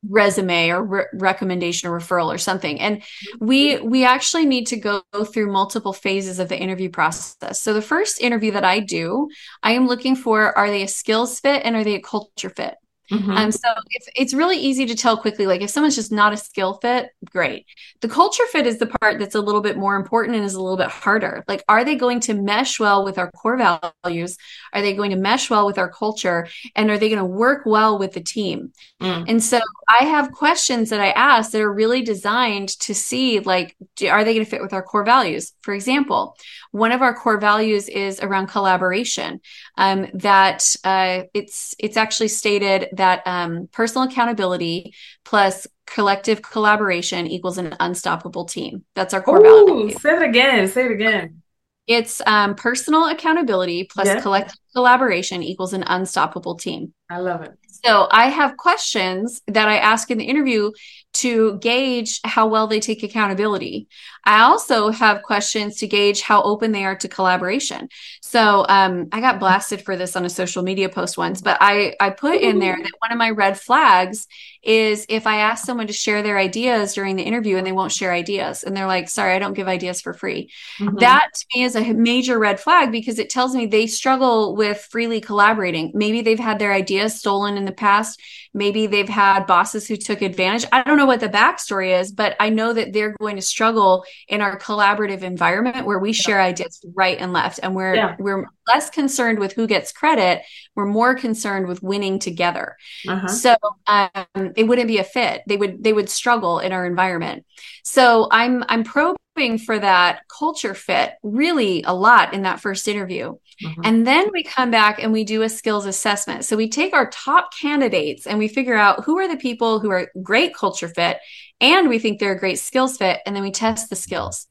Resume 0.08 0.70
or 0.70 0.84
re- 0.84 1.06
recommendation 1.14 1.88
or 1.88 1.98
referral 1.98 2.32
or 2.32 2.38
something. 2.38 2.80
And 2.80 3.02
we 3.40 3.78
we 3.78 4.04
actually 4.04 4.46
need 4.46 4.66
to 4.68 4.76
go 4.76 5.02
through 5.24 5.52
multiple 5.52 5.92
phases 5.92 6.38
of 6.38 6.48
the 6.48 6.58
interview 6.58 6.90
process. 6.90 7.60
So 7.60 7.72
the 7.72 7.82
first 7.82 8.20
interview 8.20 8.52
that 8.52 8.64
i 8.64 8.80
do 8.80 9.28
i 9.62 9.72
am 9.72 9.86
looking 9.86 10.16
for 10.16 10.56
are 10.56 10.68
they 10.68 10.82
a 10.82 10.88
skills 10.88 11.40
fit 11.40 11.62
and 11.64 11.76
are 11.76 11.84
they 11.84 11.94
a 11.94 12.00
culture 12.00 12.50
fit 12.50 12.74
Mm-hmm. 13.10 13.30
Um, 13.30 13.52
so 13.52 13.68
it's, 13.90 14.08
it's 14.16 14.34
really 14.34 14.56
easy 14.56 14.86
to 14.86 14.94
tell 14.94 15.16
quickly. 15.16 15.46
Like 15.46 15.60
if 15.60 15.70
someone's 15.70 15.96
just 15.96 16.12
not 16.12 16.32
a 16.32 16.36
skill 16.36 16.74
fit, 16.82 17.10
great. 17.30 17.66
The 18.00 18.08
culture 18.08 18.44
fit 18.50 18.66
is 18.66 18.78
the 18.78 18.86
part 18.86 19.18
that's 19.18 19.34
a 19.34 19.40
little 19.40 19.60
bit 19.60 19.76
more 19.76 19.96
important 19.96 20.36
and 20.36 20.44
is 20.44 20.54
a 20.54 20.60
little 20.60 20.76
bit 20.76 20.88
harder. 20.88 21.44
Like, 21.46 21.64
are 21.68 21.84
they 21.84 21.94
going 21.94 22.20
to 22.20 22.34
mesh 22.34 22.80
well 22.80 23.04
with 23.04 23.18
our 23.18 23.30
core 23.30 23.56
values? 23.56 24.36
Are 24.72 24.82
they 24.82 24.94
going 24.94 25.10
to 25.10 25.16
mesh 25.16 25.48
well 25.50 25.66
with 25.66 25.78
our 25.78 25.90
culture? 25.90 26.48
And 26.74 26.90
are 26.90 26.98
they 26.98 27.08
going 27.08 27.18
to 27.18 27.24
work 27.24 27.64
well 27.66 27.98
with 27.98 28.12
the 28.12 28.20
team? 28.20 28.72
Mm. 29.00 29.24
And 29.28 29.44
so 29.44 29.60
I 29.88 30.04
have 30.04 30.32
questions 30.32 30.90
that 30.90 31.00
I 31.00 31.10
ask 31.10 31.52
that 31.52 31.60
are 31.60 31.72
really 31.72 32.02
designed 32.02 32.70
to 32.80 32.94
see, 32.94 33.40
like, 33.40 33.76
do, 33.96 34.08
are 34.08 34.24
they 34.24 34.34
going 34.34 34.44
to 34.44 34.50
fit 34.50 34.62
with 34.62 34.72
our 34.72 34.82
core 34.82 35.04
values? 35.04 35.52
For 35.62 35.74
example, 35.74 36.36
one 36.72 36.92
of 36.92 37.02
our 37.02 37.14
core 37.14 37.38
values 37.38 37.88
is 37.88 38.20
around 38.20 38.48
collaboration. 38.48 39.40
Um, 39.78 40.06
that 40.14 40.74
uh, 40.84 41.22
it's 41.34 41.74
it's 41.78 41.96
actually 41.96 42.28
stated 42.28 42.88
that 42.96 43.22
um, 43.26 43.68
personal 43.72 44.08
accountability 44.08 44.94
plus 45.24 45.66
collective 45.86 46.42
collaboration 46.42 47.26
equals 47.26 47.58
an 47.58 47.74
unstoppable 47.80 48.44
team. 48.44 48.84
That's 48.94 49.14
our 49.14 49.22
core 49.22 49.44
Ooh, 49.46 49.66
value. 49.66 49.98
Say 49.98 50.16
it 50.16 50.22
again. 50.22 50.68
Say 50.68 50.86
it 50.86 50.92
again. 50.92 51.42
It's 51.86 52.20
um, 52.26 52.56
personal 52.56 53.08
accountability 53.08 53.84
plus 53.84 54.20
collective 54.20 54.58
collaboration 54.74 55.42
equals 55.42 55.72
an 55.72 55.84
unstoppable 55.86 56.56
team. 56.56 56.92
I 57.08 57.18
love 57.18 57.42
it. 57.42 57.52
So 57.84 58.08
I 58.10 58.28
have 58.28 58.56
questions 58.56 59.40
that 59.46 59.68
I 59.68 59.76
ask 59.76 60.10
in 60.10 60.18
the 60.18 60.24
interview 60.24 60.72
to 61.16 61.58
gauge 61.58 62.20
how 62.24 62.46
well 62.46 62.66
they 62.66 62.80
take 62.80 63.02
accountability. 63.02 63.88
I 64.24 64.42
also 64.42 64.90
have 64.90 65.22
questions 65.22 65.76
to 65.76 65.86
gauge 65.86 66.20
how 66.20 66.42
open 66.42 66.72
they 66.72 66.84
are 66.84 66.96
to 66.96 67.08
collaboration. 67.08 67.88
So 68.22 68.66
um, 68.68 69.06
I 69.12 69.20
got 69.20 69.38
blasted 69.38 69.82
for 69.82 69.96
this 69.96 70.16
on 70.16 70.24
a 70.24 70.30
social 70.30 70.64
media 70.64 70.88
post 70.88 71.16
once, 71.16 71.40
but 71.40 71.58
I, 71.60 71.94
I 72.00 72.10
put 72.10 72.40
in 72.40 72.58
there 72.58 72.76
that 72.76 72.92
one 72.98 73.12
of 73.12 73.18
my 73.18 73.30
red 73.30 73.58
flags 73.58 74.26
is 74.64 75.06
if 75.08 75.28
I 75.28 75.36
ask 75.36 75.64
someone 75.64 75.86
to 75.86 75.92
share 75.92 76.22
their 76.22 76.38
ideas 76.38 76.92
during 76.92 77.14
the 77.14 77.22
interview 77.22 77.56
and 77.56 77.64
they 77.64 77.70
won't 77.70 77.92
share 77.92 78.12
ideas 78.12 78.64
and 78.64 78.76
they're 78.76 78.88
like, 78.88 79.08
sorry, 79.08 79.32
I 79.32 79.38
don't 79.38 79.54
give 79.54 79.68
ideas 79.68 80.00
for 80.00 80.12
free. 80.12 80.50
Mm-hmm. 80.80 80.98
That 80.98 81.28
to 81.32 81.46
me 81.54 81.62
is 81.62 81.76
a 81.76 81.92
major 81.92 82.36
red 82.36 82.58
flag 82.58 82.90
because 82.90 83.20
it 83.20 83.30
tells 83.30 83.54
me 83.54 83.66
they 83.66 83.86
struggle 83.86 84.56
with 84.56 84.78
freely 84.90 85.20
collaborating. 85.20 85.92
Maybe 85.94 86.20
they've 86.20 86.36
had 86.36 86.58
their 86.58 86.72
ideas 86.72 87.14
stolen 87.14 87.56
in 87.56 87.64
the 87.64 87.70
past. 87.70 88.20
Maybe 88.52 88.88
they've 88.88 89.08
had 89.08 89.46
bosses 89.46 89.86
who 89.86 89.96
took 89.96 90.20
advantage. 90.20 90.64
I 90.72 90.82
don't 90.82 90.96
know 90.96 91.05
what 91.06 91.20
the 91.20 91.28
backstory 91.28 91.98
is, 91.98 92.12
but 92.12 92.36
I 92.40 92.50
know 92.50 92.72
that 92.72 92.92
they're 92.92 93.14
going 93.20 93.36
to 93.36 93.42
struggle 93.42 94.04
in 94.28 94.40
our 94.40 94.58
collaborative 94.58 95.22
environment 95.22 95.86
where 95.86 95.98
we 95.98 96.12
share 96.12 96.40
ideas 96.40 96.84
right 96.94 97.18
and 97.18 97.32
left. 97.32 97.60
And 97.62 97.74
we're 97.74 97.94
yeah. 97.94 98.16
we're 98.18 98.46
less 98.66 98.90
concerned 98.90 99.38
with 99.38 99.52
who 99.52 99.66
gets 99.66 99.92
credit. 99.92 100.42
We're 100.74 100.86
more 100.86 101.14
concerned 101.14 101.66
with 101.66 101.82
winning 101.82 102.18
together. 102.18 102.76
Uh-huh. 103.08 103.28
so 103.28 103.56
um, 103.86 104.52
it 104.56 104.64
wouldn't 104.64 104.88
be 104.88 104.98
a 104.98 105.04
fit. 105.04 105.42
They 105.46 105.56
would 105.56 105.82
they 105.82 105.92
would 105.92 106.08
struggle 106.08 106.58
in 106.58 106.72
our 106.72 106.86
environment. 106.86 107.44
So 107.82 108.28
i'm 108.30 108.64
i'm 108.68 108.84
probing 108.84 109.16
for 109.58 109.78
that 109.78 110.20
culture 110.28 110.74
fit 110.74 111.14
really 111.22 111.82
a 111.84 111.94
lot 111.94 112.34
in 112.34 112.42
that 112.42 112.60
first 112.60 112.88
interview. 112.88 113.34
Mm-hmm. 113.64 113.80
and 113.84 114.06
then 114.06 114.28
we 114.34 114.42
come 114.42 114.70
back 114.70 115.02
and 115.02 115.14
we 115.14 115.24
do 115.24 115.40
a 115.40 115.48
skills 115.48 115.86
assessment. 115.86 116.44
So 116.44 116.58
we 116.58 116.68
take 116.68 116.92
our 116.92 117.08
top 117.08 117.54
candidates 117.54 118.26
and 118.26 118.38
we 118.38 118.48
figure 118.48 118.76
out 118.76 119.04
who 119.04 119.18
are 119.18 119.26
the 119.26 119.38
people 119.38 119.80
who 119.80 119.90
are 119.90 120.10
great 120.22 120.54
culture 120.54 120.88
fit 120.88 121.20
and 121.58 121.88
we 121.88 121.98
think 121.98 122.20
they're 122.20 122.32
a 122.32 122.38
great 122.38 122.58
skills 122.58 122.98
fit 122.98 123.20
and 123.24 123.34
then 123.34 123.42
we 123.42 123.50
test 123.50 123.88
the 123.88 123.96
skills. 123.96 124.46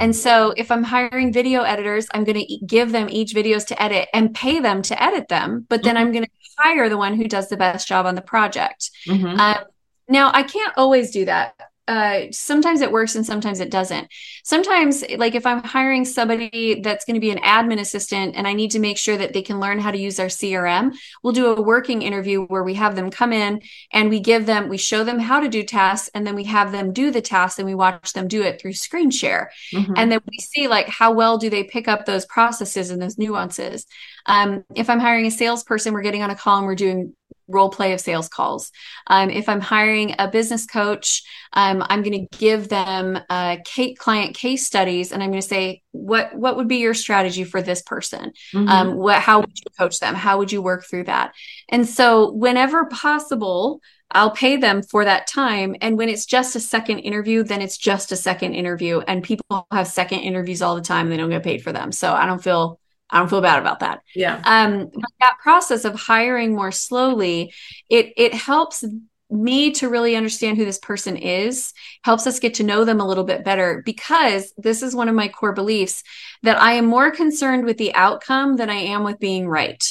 And 0.00 0.14
so 0.14 0.52
if 0.56 0.72
i'm 0.72 0.82
hiring 0.82 1.32
video 1.32 1.62
editors 1.62 2.08
i'm 2.12 2.24
going 2.24 2.44
to 2.44 2.58
give 2.66 2.90
them 2.90 3.08
each 3.10 3.32
videos 3.32 3.66
to 3.68 3.80
edit 3.80 4.08
and 4.12 4.34
pay 4.34 4.58
them 4.60 4.82
to 4.82 5.00
edit 5.00 5.28
them 5.28 5.66
but 5.68 5.82
then 5.82 5.96
i'm 5.96 6.10
going 6.10 6.24
to 6.24 6.30
hire 6.58 6.88
the 6.88 6.98
one 6.98 7.14
who 7.14 7.28
does 7.28 7.48
the 7.48 7.56
best 7.56 7.86
job 7.86 8.06
on 8.06 8.16
the 8.16 8.22
project. 8.22 8.90
Mm-hmm. 9.06 9.38
um, 9.38 9.64
now 10.08 10.30
i 10.34 10.42
can't 10.42 10.76
always 10.76 11.10
do 11.12 11.24
that 11.26 11.54
uh, 11.88 12.30
sometimes 12.30 12.82
it 12.82 12.92
works 12.92 13.14
and 13.14 13.24
sometimes 13.24 13.60
it 13.60 13.70
doesn't. 13.70 14.08
Sometimes, 14.44 15.02
like 15.16 15.34
if 15.34 15.46
I'm 15.46 15.62
hiring 15.64 16.04
somebody 16.04 16.82
that's 16.82 17.06
going 17.06 17.14
to 17.14 17.20
be 17.20 17.30
an 17.30 17.38
admin 17.38 17.80
assistant 17.80 18.36
and 18.36 18.46
I 18.46 18.52
need 18.52 18.72
to 18.72 18.78
make 18.78 18.98
sure 18.98 19.16
that 19.16 19.32
they 19.32 19.40
can 19.40 19.58
learn 19.58 19.78
how 19.78 19.90
to 19.90 19.98
use 19.98 20.20
our 20.20 20.26
CRM, 20.26 20.94
we'll 21.22 21.32
do 21.32 21.46
a 21.46 21.62
working 21.62 22.02
interview 22.02 22.44
where 22.44 22.62
we 22.62 22.74
have 22.74 22.94
them 22.94 23.10
come 23.10 23.32
in 23.32 23.62
and 23.90 24.10
we 24.10 24.20
give 24.20 24.44
them, 24.44 24.68
we 24.68 24.76
show 24.76 25.02
them 25.02 25.18
how 25.18 25.40
to 25.40 25.48
do 25.48 25.62
tasks 25.62 26.10
and 26.14 26.26
then 26.26 26.34
we 26.34 26.44
have 26.44 26.72
them 26.72 26.92
do 26.92 27.10
the 27.10 27.22
tasks 27.22 27.58
and 27.58 27.66
we 27.66 27.74
watch 27.74 28.12
them 28.12 28.28
do 28.28 28.42
it 28.42 28.60
through 28.60 28.74
screen 28.74 29.10
share. 29.10 29.50
Mm-hmm. 29.72 29.94
And 29.96 30.12
then 30.12 30.20
we 30.30 30.38
see 30.38 30.68
like 30.68 30.88
how 30.88 31.12
well 31.12 31.38
do 31.38 31.48
they 31.48 31.64
pick 31.64 31.88
up 31.88 32.04
those 32.04 32.26
processes 32.26 32.90
and 32.90 33.00
those 33.00 33.16
nuances. 33.16 33.86
Um, 34.26 34.62
if 34.74 34.90
I'm 34.90 35.00
hiring 35.00 35.24
a 35.24 35.30
salesperson, 35.30 35.94
we're 35.94 36.02
getting 36.02 36.22
on 36.22 36.28
a 36.28 36.36
call 36.36 36.58
and 36.58 36.66
we're 36.66 36.74
doing 36.74 37.14
role 37.48 37.70
play 37.70 37.92
of 37.92 38.00
sales 38.00 38.28
calls. 38.28 38.70
Um, 39.06 39.30
if 39.30 39.48
I'm 39.48 39.60
hiring 39.60 40.14
a 40.18 40.28
business 40.28 40.66
coach, 40.66 41.22
um, 41.52 41.84
I'm 41.88 42.02
going 42.02 42.26
to 42.26 42.38
give 42.38 42.68
them 42.68 43.18
uh, 43.28 43.56
client 43.98 44.36
case 44.36 44.66
studies, 44.66 45.12
and 45.12 45.22
I'm 45.22 45.30
going 45.30 45.42
to 45.42 45.48
say, 45.48 45.82
what 45.92 46.34
what 46.34 46.56
would 46.56 46.68
be 46.68 46.76
your 46.76 46.94
strategy 46.94 47.44
for 47.44 47.62
this 47.62 47.82
person? 47.82 48.32
Mm-hmm. 48.54 48.68
Um, 48.68 48.94
what 48.94 49.20
how 49.20 49.40
would 49.40 49.58
you 49.58 49.70
coach 49.76 49.98
them? 50.00 50.14
How 50.14 50.38
would 50.38 50.52
you 50.52 50.62
work 50.62 50.84
through 50.84 51.04
that? 51.04 51.32
And 51.68 51.88
so, 51.88 52.30
whenever 52.32 52.86
possible. 52.86 53.80
I'll 54.10 54.30
pay 54.30 54.56
them 54.56 54.82
for 54.82 55.04
that 55.04 55.26
time. 55.26 55.76
And 55.82 55.98
when 55.98 56.08
it's 56.08 56.24
just 56.24 56.56
a 56.56 56.60
second 56.60 57.00
interview, 57.00 57.44
then 57.44 57.60
it's 57.60 57.76
just 57.76 58.10
a 58.10 58.16
second 58.16 58.54
interview. 58.54 59.00
And 59.00 59.22
people 59.22 59.66
have 59.70 59.86
second 59.86 60.20
interviews 60.20 60.62
all 60.62 60.74
the 60.74 60.80
time 60.80 61.06
and 61.06 61.12
they 61.12 61.18
don't 61.18 61.28
get 61.28 61.42
paid 61.42 61.62
for 61.62 61.72
them. 61.72 61.92
So 61.92 62.14
I 62.14 62.24
don't 62.24 62.42
feel 62.42 62.80
I 63.10 63.18
don't 63.18 63.28
feel 63.28 63.40
bad 63.40 63.60
about 63.60 63.80
that. 63.80 64.02
Yeah. 64.14 64.40
Um, 64.44 64.90
that 65.20 65.38
process 65.42 65.84
of 65.84 65.94
hiring 65.94 66.54
more 66.54 66.72
slowly, 66.72 67.52
it 67.88 68.12
it 68.16 68.34
helps 68.34 68.84
me 69.30 69.70
to 69.72 69.88
really 69.88 70.16
understand 70.16 70.56
who 70.56 70.64
this 70.64 70.78
person 70.78 71.16
is, 71.16 71.74
helps 72.02 72.26
us 72.26 72.40
get 72.40 72.54
to 72.54 72.64
know 72.64 72.84
them 72.84 73.00
a 73.00 73.06
little 73.06 73.24
bit 73.24 73.44
better 73.44 73.82
because 73.84 74.52
this 74.56 74.82
is 74.82 74.94
one 74.94 75.08
of 75.08 75.14
my 75.14 75.28
core 75.28 75.52
beliefs 75.52 76.02
that 76.42 76.60
I 76.60 76.72
am 76.74 76.86
more 76.86 77.10
concerned 77.10 77.64
with 77.64 77.76
the 77.76 77.94
outcome 77.94 78.56
than 78.56 78.70
I 78.70 78.76
am 78.76 79.04
with 79.04 79.18
being 79.18 79.46
right. 79.46 79.84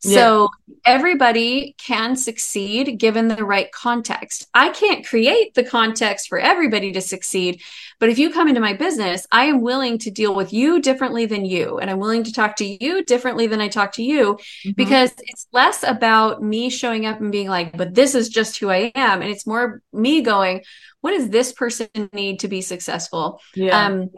So 0.00 0.48
yeah. 0.66 0.74
everybody 0.86 1.74
can 1.76 2.16
succeed 2.16 2.98
given 2.98 3.28
the 3.28 3.44
right 3.44 3.70
context. 3.70 4.48
I 4.54 4.70
can't 4.70 5.06
create 5.06 5.52
the 5.54 5.62
context 5.62 6.28
for 6.28 6.38
everybody 6.38 6.90
to 6.92 7.02
succeed, 7.02 7.60
but 7.98 8.08
if 8.08 8.18
you 8.18 8.30
come 8.30 8.48
into 8.48 8.62
my 8.62 8.72
business, 8.72 9.26
I 9.30 9.44
am 9.44 9.60
willing 9.60 9.98
to 9.98 10.10
deal 10.10 10.34
with 10.34 10.54
you 10.54 10.80
differently 10.80 11.26
than 11.26 11.44
you, 11.44 11.78
and 11.78 11.90
I'm 11.90 11.98
willing 11.98 12.24
to 12.24 12.32
talk 12.32 12.56
to 12.56 12.64
you 12.64 13.04
differently 13.04 13.46
than 13.46 13.60
I 13.60 13.68
talk 13.68 13.92
to 13.92 14.02
you 14.02 14.34
mm-hmm. 14.34 14.70
because 14.72 15.12
it's 15.18 15.46
less 15.52 15.82
about 15.82 16.42
me 16.42 16.70
showing 16.70 17.04
up 17.04 17.20
and 17.20 17.30
being 17.30 17.48
like, 17.48 17.76
but 17.76 17.94
this 17.94 18.14
is 18.14 18.30
just 18.30 18.58
who 18.58 18.70
I 18.70 18.90
am. 18.94 19.20
And 19.20 19.30
it's 19.30 19.46
more 19.46 19.82
me 19.92 20.22
going, 20.22 20.62
what 21.02 21.12
does 21.12 21.28
this 21.28 21.52
person 21.52 21.88
need 22.12 22.40
to 22.40 22.48
be 22.48 22.62
successful? 22.62 23.40
Yeah. 23.54 23.86
Um, 23.86 24.10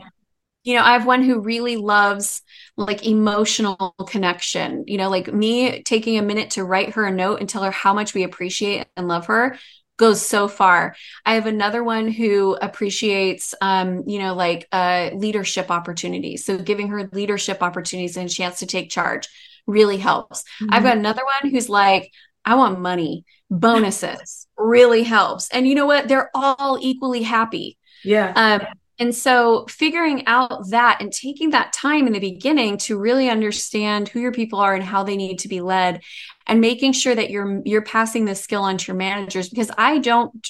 you 0.64 0.76
know, 0.76 0.82
I 0.82 0.92
have 0.92 1.06
one 1.06 1.22
who 1.22 1.40
really 1.40 1.76
loves 1.76 2.42
like 2.76 3.06
emotional 3.06 3.94
connection. 4.08 4.84
You 4.86 4.98
know, 4.98 5.10
like 5.10 5.32
me 5.32 5.82
taking 5.82 6.18
a 6.18 6.22
minute 6.22 6.50
to 6.50 6.64
write 6.64 6.90
her 6.90 7.04
a 7.04 7.12
note 7.12 7.40
and 7.40 7.48
tell 7.48 7.62
her 7.62 7.70
how 7.70 7.94
much 7.94 8.14
we 8.14 8.22
appreciate 8.22 8.86
and 8.96 9.08
love 9.08 9.26
her 9.26 9.58
goes 9.98 10.24
so 10.24 10.48
far. 10.48 10.96
I 11.24 11.34
have 11.34 11.46
another 11.46 11.84
one 11.84 12.08
who 12.08 12.56
appreciates, 12.60 13.54
um, 13.60 14.04
you 14.06 14.18
know, 14.18 14.34
like 14.34 14.66
uh, 14.72 15.10
leadership 15.14 15.70
opportunities. 15.70 16.44
So 16.44 16.58
giving 16.58 16.88
her 16.88 17.08
leadership 17.12 17.62
opportunities 17.62 18.16
and 18.16 18.28
a 18.28 18.32
chance 18.32 18.60
to 18.60 18.66
take 18.66 18.90
charge 18.90 19.28
really 19.66 19.98
helps. 19.98 20.42
Mm-hmm. 20.42 20.74
I've 20.74 20.82
got 20.82 20.96
another 20.96 21.22
one 21.24 21.52
who's 21.52 21.68
like, 21.68 22.10
I 22.44 22.56
want 22.56 22.80
money, 22.80 23.24
bonuses 23.50 24.48
really 24.56 25.02
helps. 25.02 25.48
And 25.50 25.66
you 25.66 25.74
know 25.74 25.86
what? 25.86 26.08
They're 26.08 26.30
all 26.34 26.78
equally 26.80 27.22
happy. 27.22 27.78
Yeah. 28.04 28.32
Um, 28.34 28.66
and 29.02 29.12
so 29.12 29.66
figuring 29.68 30.28
out 30.28 30.70
that 30.70 30.98
and 31.00 31.12
taking 31.12 31.50
that 31.50 31.72
time 31.72 32.06
in 32.06 32.12
the 32.12 32.20
beginning 32.20 32.78
to 32.78 32.96
really 32.96 33.28
understand 33.28 34.08
who 34.08 34.20
your 34.20 34.30
people 34.30 34.60
are 34.60 34.76
and 34.76 34.84
how 34.84 35.02
they 35.02 35.16
need 35.16 35.40
to 35.40 35.48
be 35.48 35.60
led 35.60 36.02
and 36.46 36.60
making 36.60 36.92
sure 36.92 37.12
that 37.12 37.28
you're 37.28 37.62
you're 37.64 37.82
passing 37.82 38.26
this 38.26 38.40
skill 38.40 38.62
on 38.62 38.78
to 38.78 38.86
your 38.86 38.96
managers 38.96 39.48
because 39.48 39.72
I 39.76 39.98
don't 39.98 40.48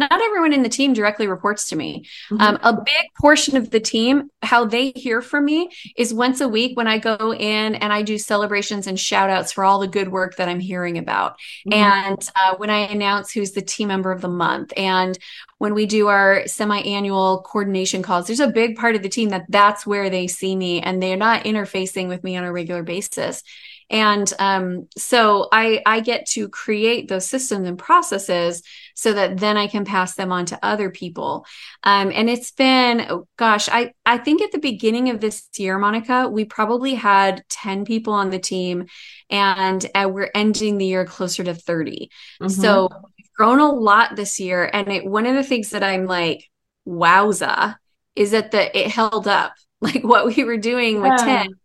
not 0.00 0.20
everyone 0.20 0.52
in 0.52 0.62
the 0.62 0.68
team 0.68 0.92
directly 0.92 1.28
reports 1.28 1.68
to 1.68 1.76
me. 1.76 2.06
Mm-hmm. 2.30 2.40
Um, 2.42 2.58
a 2.62 2.72
big 2.72 3.06
portion 3.20 3.56
of 3.56 3.70
the 3.70 3.80
team, 3.80 4.30
how 4.42 4.64
they 4.64 4.90
hear 4.96 5.22
from 5.22 5.44
me 5.44 5.70
is 5.96 6.12
once 6.12 6.40
a 6.40 6.48
week 6.48 6.76
when 6.76 6.88
I 6.88 6.98
go 6.98 7.32
in 7.32 7.76
and 7.76 7.92
I 7.92 8.02
do 8.02 8.18
celebrations 8.18 8.86
and 8.86 8.98
shout 8.98 9.30
outs 9.30 9.52
for 9.52 9.64
all 9.64 9.78
the 9.78 9.86
good 9.86 10.10
work 10.10 10.36
that 10.36 10.48
I'm 10.48 10.60
hearing 10.60 10.98
about. 10.98 11.34
Mm-hmm. 11.68 11.72
And 11.74 12.30
uh, 12.34 12.56
when 12.56 12.70
I 12.70 12.78
announce 12.78 13.30
who's 13.30 13.52
the 13.52 13.62
team 13.62 13.88
member 13.88 14.10
of 14.10 14.20
the 14.20 14.28
month 14.28 14.72
and 14.76 15.18
when 15.58 15.74
we 15.74 15.84
do 15.84 16.08
our 16.08 16.46
semi-annual 16.46 17.42
coordination 17.42 18.02
calls 18.02 18.26
there's 18.26 18.40
a 18.40 18.48
big 18.48 18.76
part 18.76 18.94
of 18.94 19.02
the 19.02 19.08
team 19.08 19.28
that 19.30 19.44
that's 19.48 19.84
where 19.84 20.08
they 20.08 20.26
see 20.26 20.56
me 20.56 20.80
and 20.80 21.02
they're 21.02 21.16
not 21.16 21.44
interfacing 21.44 22.08
with 22.08 22.24
me 22.24 22.36
on 22.36 22.44
a 22.44 22.52
regular 22.52 22.82
basis 22.82 23.42
And 23.90 24.32
um, 24.38 24.88
so 24.96 25.48
I 25.50 25.82
I 25.84 26.00
get 26.00 26.26
to 26.30 26.48
create 26.48 27.08
those 27.08 27.26
systems 27.26 27.68
and 27.68 27.76
processes 27.76 28.62
so 29.00 29.14
that 29.14 29.38
then 29.38 29.56
I 29.56 29.66
can 29.66 29.86
pass 29.86 30.14
them 30.14 30.30
on 30.30 30.44
to 30.46 30.58
other 30.62 30.90
people. 30.90 31.46
Um, 31.84 32.12
and 32.14 32.28
it's 32.28 32.50
been, 32.50 33.06
oh, 33.08 33.26
gosh, 33.38 33.66
I 33.70 33.94
I 34.04 34.18
think 34.18 34.42
at 34.42 34.52
the 34.52 34.58
beginning 34.58 35.08
of 35.08 35.20
this 35.20 35.48
year, 35.56 35.78
Monikah, 35.78 36.30
we 36.30 36.44
probably 36.44 36.94
had 36.94 37.42
ten 37.48 37.86
people 37.86 38.12
on 38.12 38.28
the 38.28 38.38
team, 38.38 38.88
and 39.30 39.84
uh, 39.94 40.10
we're 40.12 40.30
ending 40.34 40.76
the 40.76 40.84
year 40.84 41.06
closer 41.06 41.42
to 41.42 41.54
30 41.54 42.10
mm-hmm. 42.42 42.48
So 42.50 42.90
we've 43.16 43.32
grown 43.34 43.58
a 43.58 43.72
lot 43.72 44.16
this 44.16 44.38
year, 44.38 44.68
and 44.70 44.88
it, 44.88 45.06
one 45.06 45.24
of 45.24 45.34
the 45.34 45.44
things 45.44 45.70
that 45.70 45.82
I'm 45.82 46.04
like, 46.04 46.50
wowza, 46.86 47.76
is 48.14 48.32
that 48.32 48.50
the 48.50 48.78
it 48.78 48.88
held 48.88 49.26
up 49.26 49.54
like 49.80 50.02
what 50.02 50.26
we 50.26 50.44
were 50.44 50.58
doing 50.58 50.96
yeah. 50.96 51.12
with 51.12 51.20
10 51.22 51.59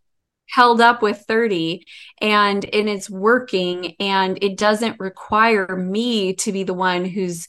held 0.48 0.80
up 0.80 1.02
with 1.02 1.24
30 1.26 1.84
and 2.20 2.64
and 2.64 2.88
it's 2.88 3.10
working 3.10 3.94
and 4.00 4.38
it 4.42 4.56
doesn't 4.56 5.00
require 5.00 5.76
me 5.76 6.34
to 6.34 6.52
be 6.52 6.62
the 6.62 6.74
one 6.74 7.04
who's 7.04 7.48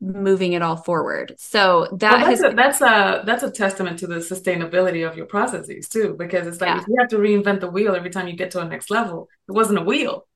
moving 0.00 0.52
it 0.52 0.62
all 0.62 0.76
forward 0.76 1.34
so 1.38 1.88
that 1.92 2.12
well, 2.12 2.26
that's 2.26 2.42
has 2.42 2.52
a, 2.52 2.54
that's 2.54 2.80
a 2.80 3.22
that's 3.24 3.42
a 3.42 3.50
testament 3.50 3.98
to 3.98 4.06
the 4.06 4.16
sustainability 4.16 5.08
of 5.08 5.16
your 5.16 5.26
processes 5.26 5.88
too 5.88 6.14
because 6.18 6.46
it's 6.46 6.60
like 6.60 6.68
yeah. 6.68 6.80
if 6.80 6.86
you 6.86 6.96
have 6.98 7.08
to 7.08 7.16
reinvent 7.16 7.60
the 7.60 7.70
wheel 7.70 7.94
every 7.94 8.10
time 8.10 8.28
you 8.28 8.34
get 8.34 8.50
to 8.50 8.60
a 8.60 8.64
next 8.64 8.90
level 8.90 9.28
it 9.48 9.52
wasn't 9.52 9.78
a 9.78 9.82
wheel 9.82 10.27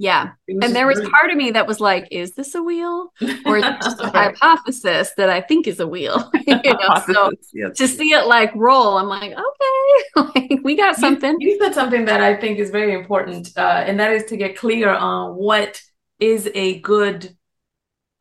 yeah. 0.00 0.30
And 0.48 0.74
there 0.74 0.86
was 0.86 0.98
part 1.10 1.30
of 1.30 1.36
me 1.36 1.50
that 1.50 1.66
was 1.66 1.78
like, 1.78 2.08
is 2.10 2.32
this 2.32 2.54
a 2.54 2.62
wheel? 2.62 3.12
Or 3.44 3.58
is 3.58 3.64
it 3.64 3.82
just 3.82 4.00
a 4.00 4.08
hypothesis 4.14 5.12
that 5.18 5.28
I 5.28 5.42
think 5.42 5.66
is 5.66 5.78
a 5.78 5.86
wheel? 5.86 6.30
you 6.46 6.54
know, 6.56 7.02
so 7.06 7.30
yes. 7.52 7.76
to 7.76 7.86
see 7.86 8.12
it 8.12 8.26
like 8.26 8.50
roll, 8.54 8.96
I'm 8.96 9.08
like, 9.08 9.32
okay, 9.32 10.30
like, 10.50 10.60
we 10.64 10.74
got 10.74 10.96
something. 10.96 11.36
You, 11.38 11.50
you, 11.50 11.58
said 11.58 11.74
something 11.74 12.06
that 12.06 12.22
I 12.22 12.34
think 12.34 12.58
is 12.58 12.70
very 12.70 12.94
important, 12.94 13.52
uh, 13.58 13.84
and 13.86 14.00
that 14.00 14.12
is 14.12 14.24
to 14.30 14.38
get 14.38 14.56
clear 14.56 14.88
on 14.88 15.34
what 15.34 15.82
is 16.18 16.50
a 16.54 16.80
good 16.80 17.36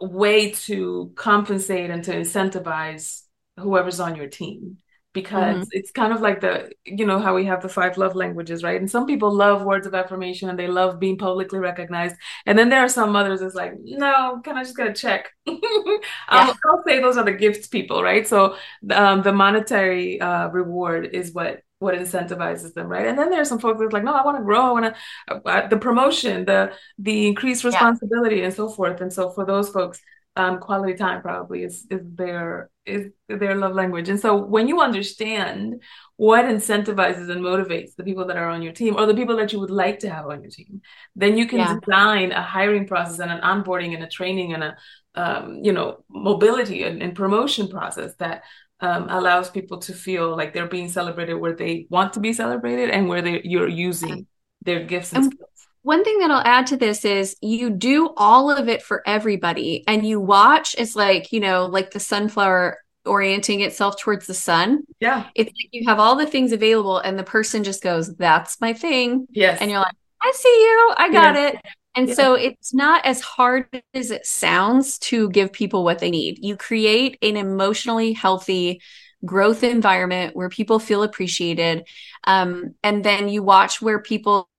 way 0.02 0.52
to 0.52 1.14
compensate 1.16 1.92
and 1.92 2.04
to 2.04 2.12
incentivize 2.12 3.22
whoever's 3.58 4.02
on 4.02 4.18
your 4.18 4.28
team 4.28 4.80
because 5.14 5.58
mm-hmm. 5.58 5.70
it's 5.72 5.92
kind 5.92 6.14
of 6.14 6.22
like 6.22 6.40
the 6.42 6.72
you 6.86 7.06
know 7.06 7.20
how 7.20 7.36
we 7.36 7.46
have 7.46 7.62
the 7.62 7.70
five 7.70 7.98
love 7.98 8.16
languages 8.16 8.64
right? 8.64 8.80
And 8.80 8.90
some 8.90 9.08
people 9.08 9.34
love 9.34 9.64
words 9.64 9.88
of 9.88 9.96
affirmation 9.96 10.50
and 10.50 10.60
they 10.60 10.68
love 10.68 11.00
being 11.00 11.18
publicly 11.18 11.60
recognized. 11.60 12.16
And 12.46 12.58
then 12.58 12.70
there 12.70 12.82
are 12.82 12.90
some 12.90 13.16
others 13.16 13.42
it's 13.42 13.56
like 13.56 13.74
no 13.84 14.40
can 14.44 14.58
i 14.58 14.64
just 14.64 14.78
get 14.78 14.88
a 14.88 14.94
check? 14.94 15.32
I'll, 15.48 16.56
I'll, 16.66 16.84
say 16.86 17.02
those 17.02 17.18
are 17.18 17.26
the 17.26 17.34
gifts 17.34 17.68
people 17.68 18.04
right? 18.04 18.28
So 18.28 18.56
um, 18.92 19.24
the 19.24 19.34
monetary 19.34 20.22
uh, 20.22 20.50
reward 20.50 21.10
is 21.14 21.34
what 21.34 21.64
what 21.80 21.96
incentivizes 21.96 22.74
them 22.74 22.88
right? 22.88 23.08
And 23.08 23.18
then 23.18 23.32
there's 23.32 23.50
some 23.50 23.60
folks 23.60 23.80
that's 23.80 23.94
like 23.94 24.04
no 24.04 24.14
i 24.14 24.24
want 24.24 24.38
to 24.38 24.44
grow 24.44 24.62
i 24.62 24.72
want 24.72 24.86
to 24.86 25.34
uh, 25.34 25.40
uh, 25.46 25.68
the 25.68 25.78
promotion 25.78 26.46
the 26.46 26.72
the 27.00 27.28
increased 27.28 27.64
responsibility 27.64 28.38
yeah. 28.38 28.46
and 28.46 28.54
so 28.54 28.70
forth. 28.70 29.02
And 29.02 29.12
so 29.12 29.32
for 29.32 29.46
those 29.46 29.70
folks 29.70 30.02
um, 30.40 30.60
quality 30.60 30.94
time 30.94 31.22
probably 31.22 31.64
is 31.64 31.86
is 31.90 32.02
their 32.16 32.70
is 32.86 33.12
their 33.28 33.56
love 33.56 33.76
language. 33.76 34.08
And 34.08 34.20
so 34.20 34.38
when 34.38 34.70
you 34.70 34.80
understand 34.80 35.84
what 36.16 36.46
incentivizes 36.46 37.30
and 37.30 37.42
motivates 37.42 37.96
the 37.96 38.06
people 38.06 38.26
that 38.28 38.38
are 38.38 38.50
on 38.50 38.62
your 38.62 38.72
team 38.72 38.96
or 38.96 39.06
the 39.06 39.14
people 39.14 39.36
that 39.36 39.52
you 39.52 39.60
would 39.60 39.70
like 39.70 40.00
to 40.00 40.10
have 40.10 40.28
on 40.28 40.42
your 40.42 40.50
team, 40.50 40.82
then 41.16 41.38
you 41.38 41.46
can 41.46 41.60
yeah. 41.60 41.76
design 41.78 42.32
a 42.32 42.42
hiring 42.42 42.88
process 42.88 43.20
and 43.20 43.32
an 43.32 43.42
onboarding 43.42 43.94
and 43.94 44.04
a 44.04 44.08
training 44.08 44.54
and 44.54 44.64
a 44.64 44.78
um, 45.16 45.60
you 45.62 45.74
know 45.74 46.06
mobility 46.10 46.84
and, 46.84 47.04
and 47.04 47.16
promotion 47.16 47.68
process 47.68 48.16
that 48.16 48.44
um, 48.80 49.08
allows 49.10 49.50
people 49.50 49.80
to 49.80 49.94
feel 49.94 50.38
like 50.38 50.54
they're 50.54 50.68
being 50.68 50.88
celebrated 50.88 51.34
where 51.34 51.56
they 51.56 51.86
want 51.90 52.14
to 52.14 52.22
be 52.22 52.32
celebrated 52.32 52.90
and 52.92 53.10
where 53.10 53.22
they 53.22 53.42
you're 53.44 53.68
using 53.68 54.26
their 54.62 54.86
gifts 54.86 55.12
and, 55.12 55.26
and 55.26 55.34
skills 55.34 55.68
one 55.82 56.04
thing 56.04 56.20
that 56.20 56.32
I'll 56.32 56.46
add 56.46 56.68
to 56.68 56.78
this 56.78 57.06
is 57.06 57.36
you 57.42 57.70
do 57.70 58.14
all 58.18 58.52
of 58.52 58.68
it 58.68 58.82
for 58.82 59.02
everybody 59.06 59.84
and 59.88 60.06
you 60.06 60.20
watch 60.20 60.76
it's 60.78 60.96
like, 60.96 61.32
you 61.32 61.40
know, 61.40 61.66
like 61.66 61.92
the 61.92 62.00
sunflower 62.00 62.80
orienting 63.06 63.62
itself 63.62 63.98
towards 64.00 64.28
the 64.28 64.34
sun. 64.34 64.84
Yeah. 65.00 65.28
It's 65.36 65.50
like 65.50 65.70
you 65.72 65.88
have 65.88 66.00
all 66.00 66.16
the 66.16 66.26
things 66.26 66.52
available 66.52 67.00
and 67.00 67.18
the 67.18 67.24
person 67.24 67.64
just 67.64 67.82
goes, 67.82 68.16
That's 68.16 68.60
my 68.60 68.74
thing. 68.74 69.28
Yes. 69.32 69.60
And 69.62 69.72
you're 69.72 69.80
like, 69.80 69.96
I 70.22 70.32
see 70.36 70.50
you, 70.50 70.94
I 70.98 71.12
got 71.12 71.36
it. 71.36 71.56
And 71.96 72.08
yeah. 72.08 72.14
so 72.14 72.34
it's 72.36 72.74
not 72.74 73.06
as 73.06 73.22
hard 73.22 73.68
as 73.94 74.12
it 74.12 74.26
sounds 74.26 75.00
to 75.00 75.30
give 75.30 75.52
people 75.52 75.84
what 75.84 76.00
they 76.00 76.12
need. 76.12 76.44
You 76.44 76.56
create 76.56 77.18
an 77.22 77.36
emotionally 77.36 78.14
healthy 78.14 78.82
growth 79.26 79.64
environment 79.64 80.36
where 80.36 80.50
people 80.50 80.80
feel 80.80 81.04
appreciated. 81.04 81.88
Um, 82.26 82.76
and 82.84 83.04
then 83.04 83.28
you 83.28 83.44
watch 83.44 83.82
where 83.82 84.00
people 84.00 84.50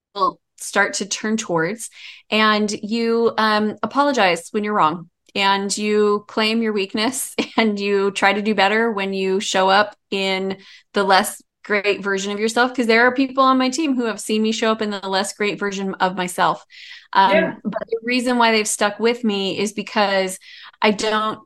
start 0.60 0.94
to 0.94 1.06
turn 1.06 1.36
towards 1.36 1.90
and 2.30 2.70
you 2.70 3.32
um, 3.38 3.76
apologize 3.82 4.48
when 4.50 4.64
you're 4.64 4.74
wrong 4.74 5.08
and 5.34 5.76
you 5.76 6.24
claim 6.28 6.62
your 6.62 6.72
weakness 6.72 7.34
and 7.56 7.78
you 7.78 8.10
try 8.12 8.32
to 8.32 8.42
do 8.42 8.54
better 8.54 8.90
when 8.90 9.12
you 9.12 9.40
show 9.40 9.68
up 9.68 9.96
in 10.10 10.58
the 10.92 11.04
less 11.04 11.42
great 11.64 12.02
version 12.02 12.32
of 12.32 12.40
yourself 12.40 12.72
because 12.72 12.86
there 12.86 13.06
are 13.06 13.14
people 13.14 13.44
on 13.44 13.58
my 13.58 13.68
team 13.68 13.94
who 13.94 14.06
have 14.06 14.18
seen 14.18 14.42
me 14.42 14.50
show 14.50 14.72
up 14.72 14.82
in 14.82 14.90
the 14.90 15.08
less 15.08 15.34
great 15.34 15.58
version 15.58 15.94
of 15.94 16.16
myself 16.16 16.64
um, 17.12 17.30
yeah. 17.32 17.54
but 17.62 17.86
the 17.88 17.98
reason 18.02 18.38
why 18.38 18.50
they've 18.50 18.66
stuck 18.66 18.98
with 18.98 19.22
me 19.22 19.58
is 19.58 19.72
because 19.72 20.38
i 20.80 20.90
don't 20.90 21.38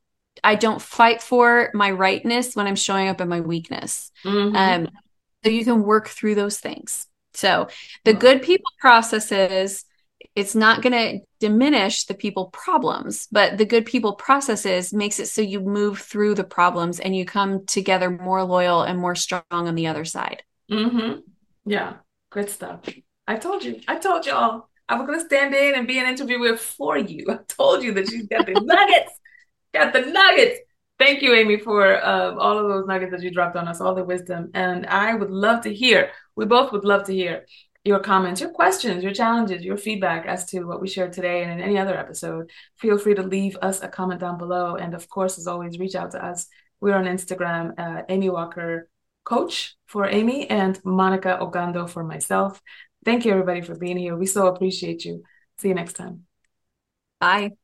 i 0.45 0.55
don't 0.55 0.81
fight 0.81 1.21
for 1.21 1.71
my 1.75 1.91
rightness 1.91 2.55
when 2.55 2.67
i'm 2.67 2.77
showing 2.77 3.09
up 3.09 3.21
in 3.21 3.29
my 3.29 3.41
weakness 3.41 4.13
mm-hmm. 4.25 4.55
um, 4.55 4.89
so 5.43 5.51
you 5.51 5.65
can 5.65 5.83
work 5.83 6.09
through 6.09 6.37
those 6.37 6.59
things 6.59 7.09
so 7.35 7.69
the 8.05 8.15
good 8.15 8.43
people 8.43 8.71
processes, 8.79 9.85
it's 10.35 10.55
not 10.55 10.83
going 10.83 10.93
to 10.93 11.25
diminish 11.41 12.05
the 12.05 12.15
people 12.15 12.47
problems, 12.47 13.29
but 13.31 13.59
the 13.59 13.65
good 13.65 13.87
people 13.87 14.15
processes 14.15 14.93
makes 14.93 15.21
it 15.21 15.27
so 15.27 15.43
you 15.43 15.61
move 15.61 16.01
through 16.01 16.35
the 16.35 16.45
problems 16.45 17.01
and 17.01 17.15
you 17.15 17.25
come 17.25 17.67
together 17.67 18.11
more 18.11 18.43
loyal 18.45 18.83
and 18.83 18.99
more 18.99 19.15
strong 19.15 19.43
on 19.51 19.75
the 19.75 19.87
other 19.87 20.05
side. 20.05 20.43
Mm-hmm. 20.71 21.21
Yeah, 21.67 21.95
good 22.31 22.51
stuff. 22.51 22.81
I 23.27 23.37
told 23.37 23.65
you, 23.65 23.81
I 23.89 23.97
told 23.97 24.27
y'all, 24.27 24.69
I 24.89 24.97
was 24.97 25.07
going 25.07 25.19
to 25.19 25.25
stand 25.25 25.55
in 25.55 25.75
and 25.75 25.87
be 25.87 25.99
an 25.99 26.07
interviewer 26.07 26.57
for 26.57 26.97
you. 26.97 27.27
I 27.31 27.39
told 27.49 27.83
you 27.83 27.93
that 27.95 28.11
you 28.11 28.27
got 28.27 28.47
the 28.47 28.53
nuggets, 28.53 29.13
got 29.73 29.93
the 29.93 30.01
nuggets. 30.01 30.61
Thank 31.05 31.21
you, 31.21 31.35
Amy, 31.35 31.59
for 31.59 32.03
uh, 32.03 32.35
all 32.37 32.59
of 32.59 32.67
those 32.67 32.87
nuggets 32.87 33.13
that 33.13 33.21
you 33.21 33.31
dropped 33.31 33.57
on 33.57 33.69
us, 33.69 33.79
all 33.79 33.95
the 33.95 34.03
wisdom. 34.03 34.51
And 34.55 34.87
I 34.87 35.15
would 35.15 35.29
love 35.29 35.61
to 35.65 35.75
hear, 35.75 36.13
we 36.35 36.47
both 36.47 36.73
would 36.73 36.87
love 36.87 37.05
to 37.05 37.13
hear 37.13 37.45
your 37.85 37.99
comments, 37.99 38.41
your 38.41 38.49
questions, 38.49 39.05
your 39.05 39.13
challenges, 39.13 39.63
your 39.63 39.77
feedback 39.77 40.25
as 40.25 40.47
to 40.47 40.65
what 40.65 40.81
we 40.81 40.89
shared 40.89 41.13
today 41.13 41.43
and 41.43 41.53
in 41.53 41.61
any 41.61 41.77
other 41.77 41.95
episode. 41.95 42.51
Feel 42.79 42.97
free 42.97 43.15
to 43.17 43.23
leave 43.23 43.55
us 43.61 43.83
a 43.83 43.89
comment 43.89 44.21
down 44.21 44.39
below. 44.39 44.77
And 44.77 44.95
of 44.95 45.07
course, 45.11 45.37
as 45.37 45.47
always, 45.47 45.79
reach 45.79 45.95
out 45.95 46.13
to 46.13 46.25
us. 46.25 46.47
We're 46.81 46.97
on 46.97 47.05
Instagram, 47.05 47.79
uh, 47.79 48.05
Amy 48.09 48.31
Walker 48.31 48.89
Coach 49.25 49.77
for 49.85 50.07
Amy 50.07 50.49
and 50.49 50.83
Monikah 50.85 51.39
Ogando 51.39 51.87
for 51.87 52.03
myself. 52.03 52.63
Thank 53.05 53.27
you, 53.27 53.33
everybody, 53.33 53.61
for 53.61 53.75
being 53.75 53.99
here. 53.99 54.17
We 54.17 54.25
so 54.25 54.47
appreciate 54.47 55.05
you. 55.05 55.23
See 55.59 55.69
you 55.69 55.75
next 55.75 55.97
time. 55.97 56.25
Bye. 57.21 57.64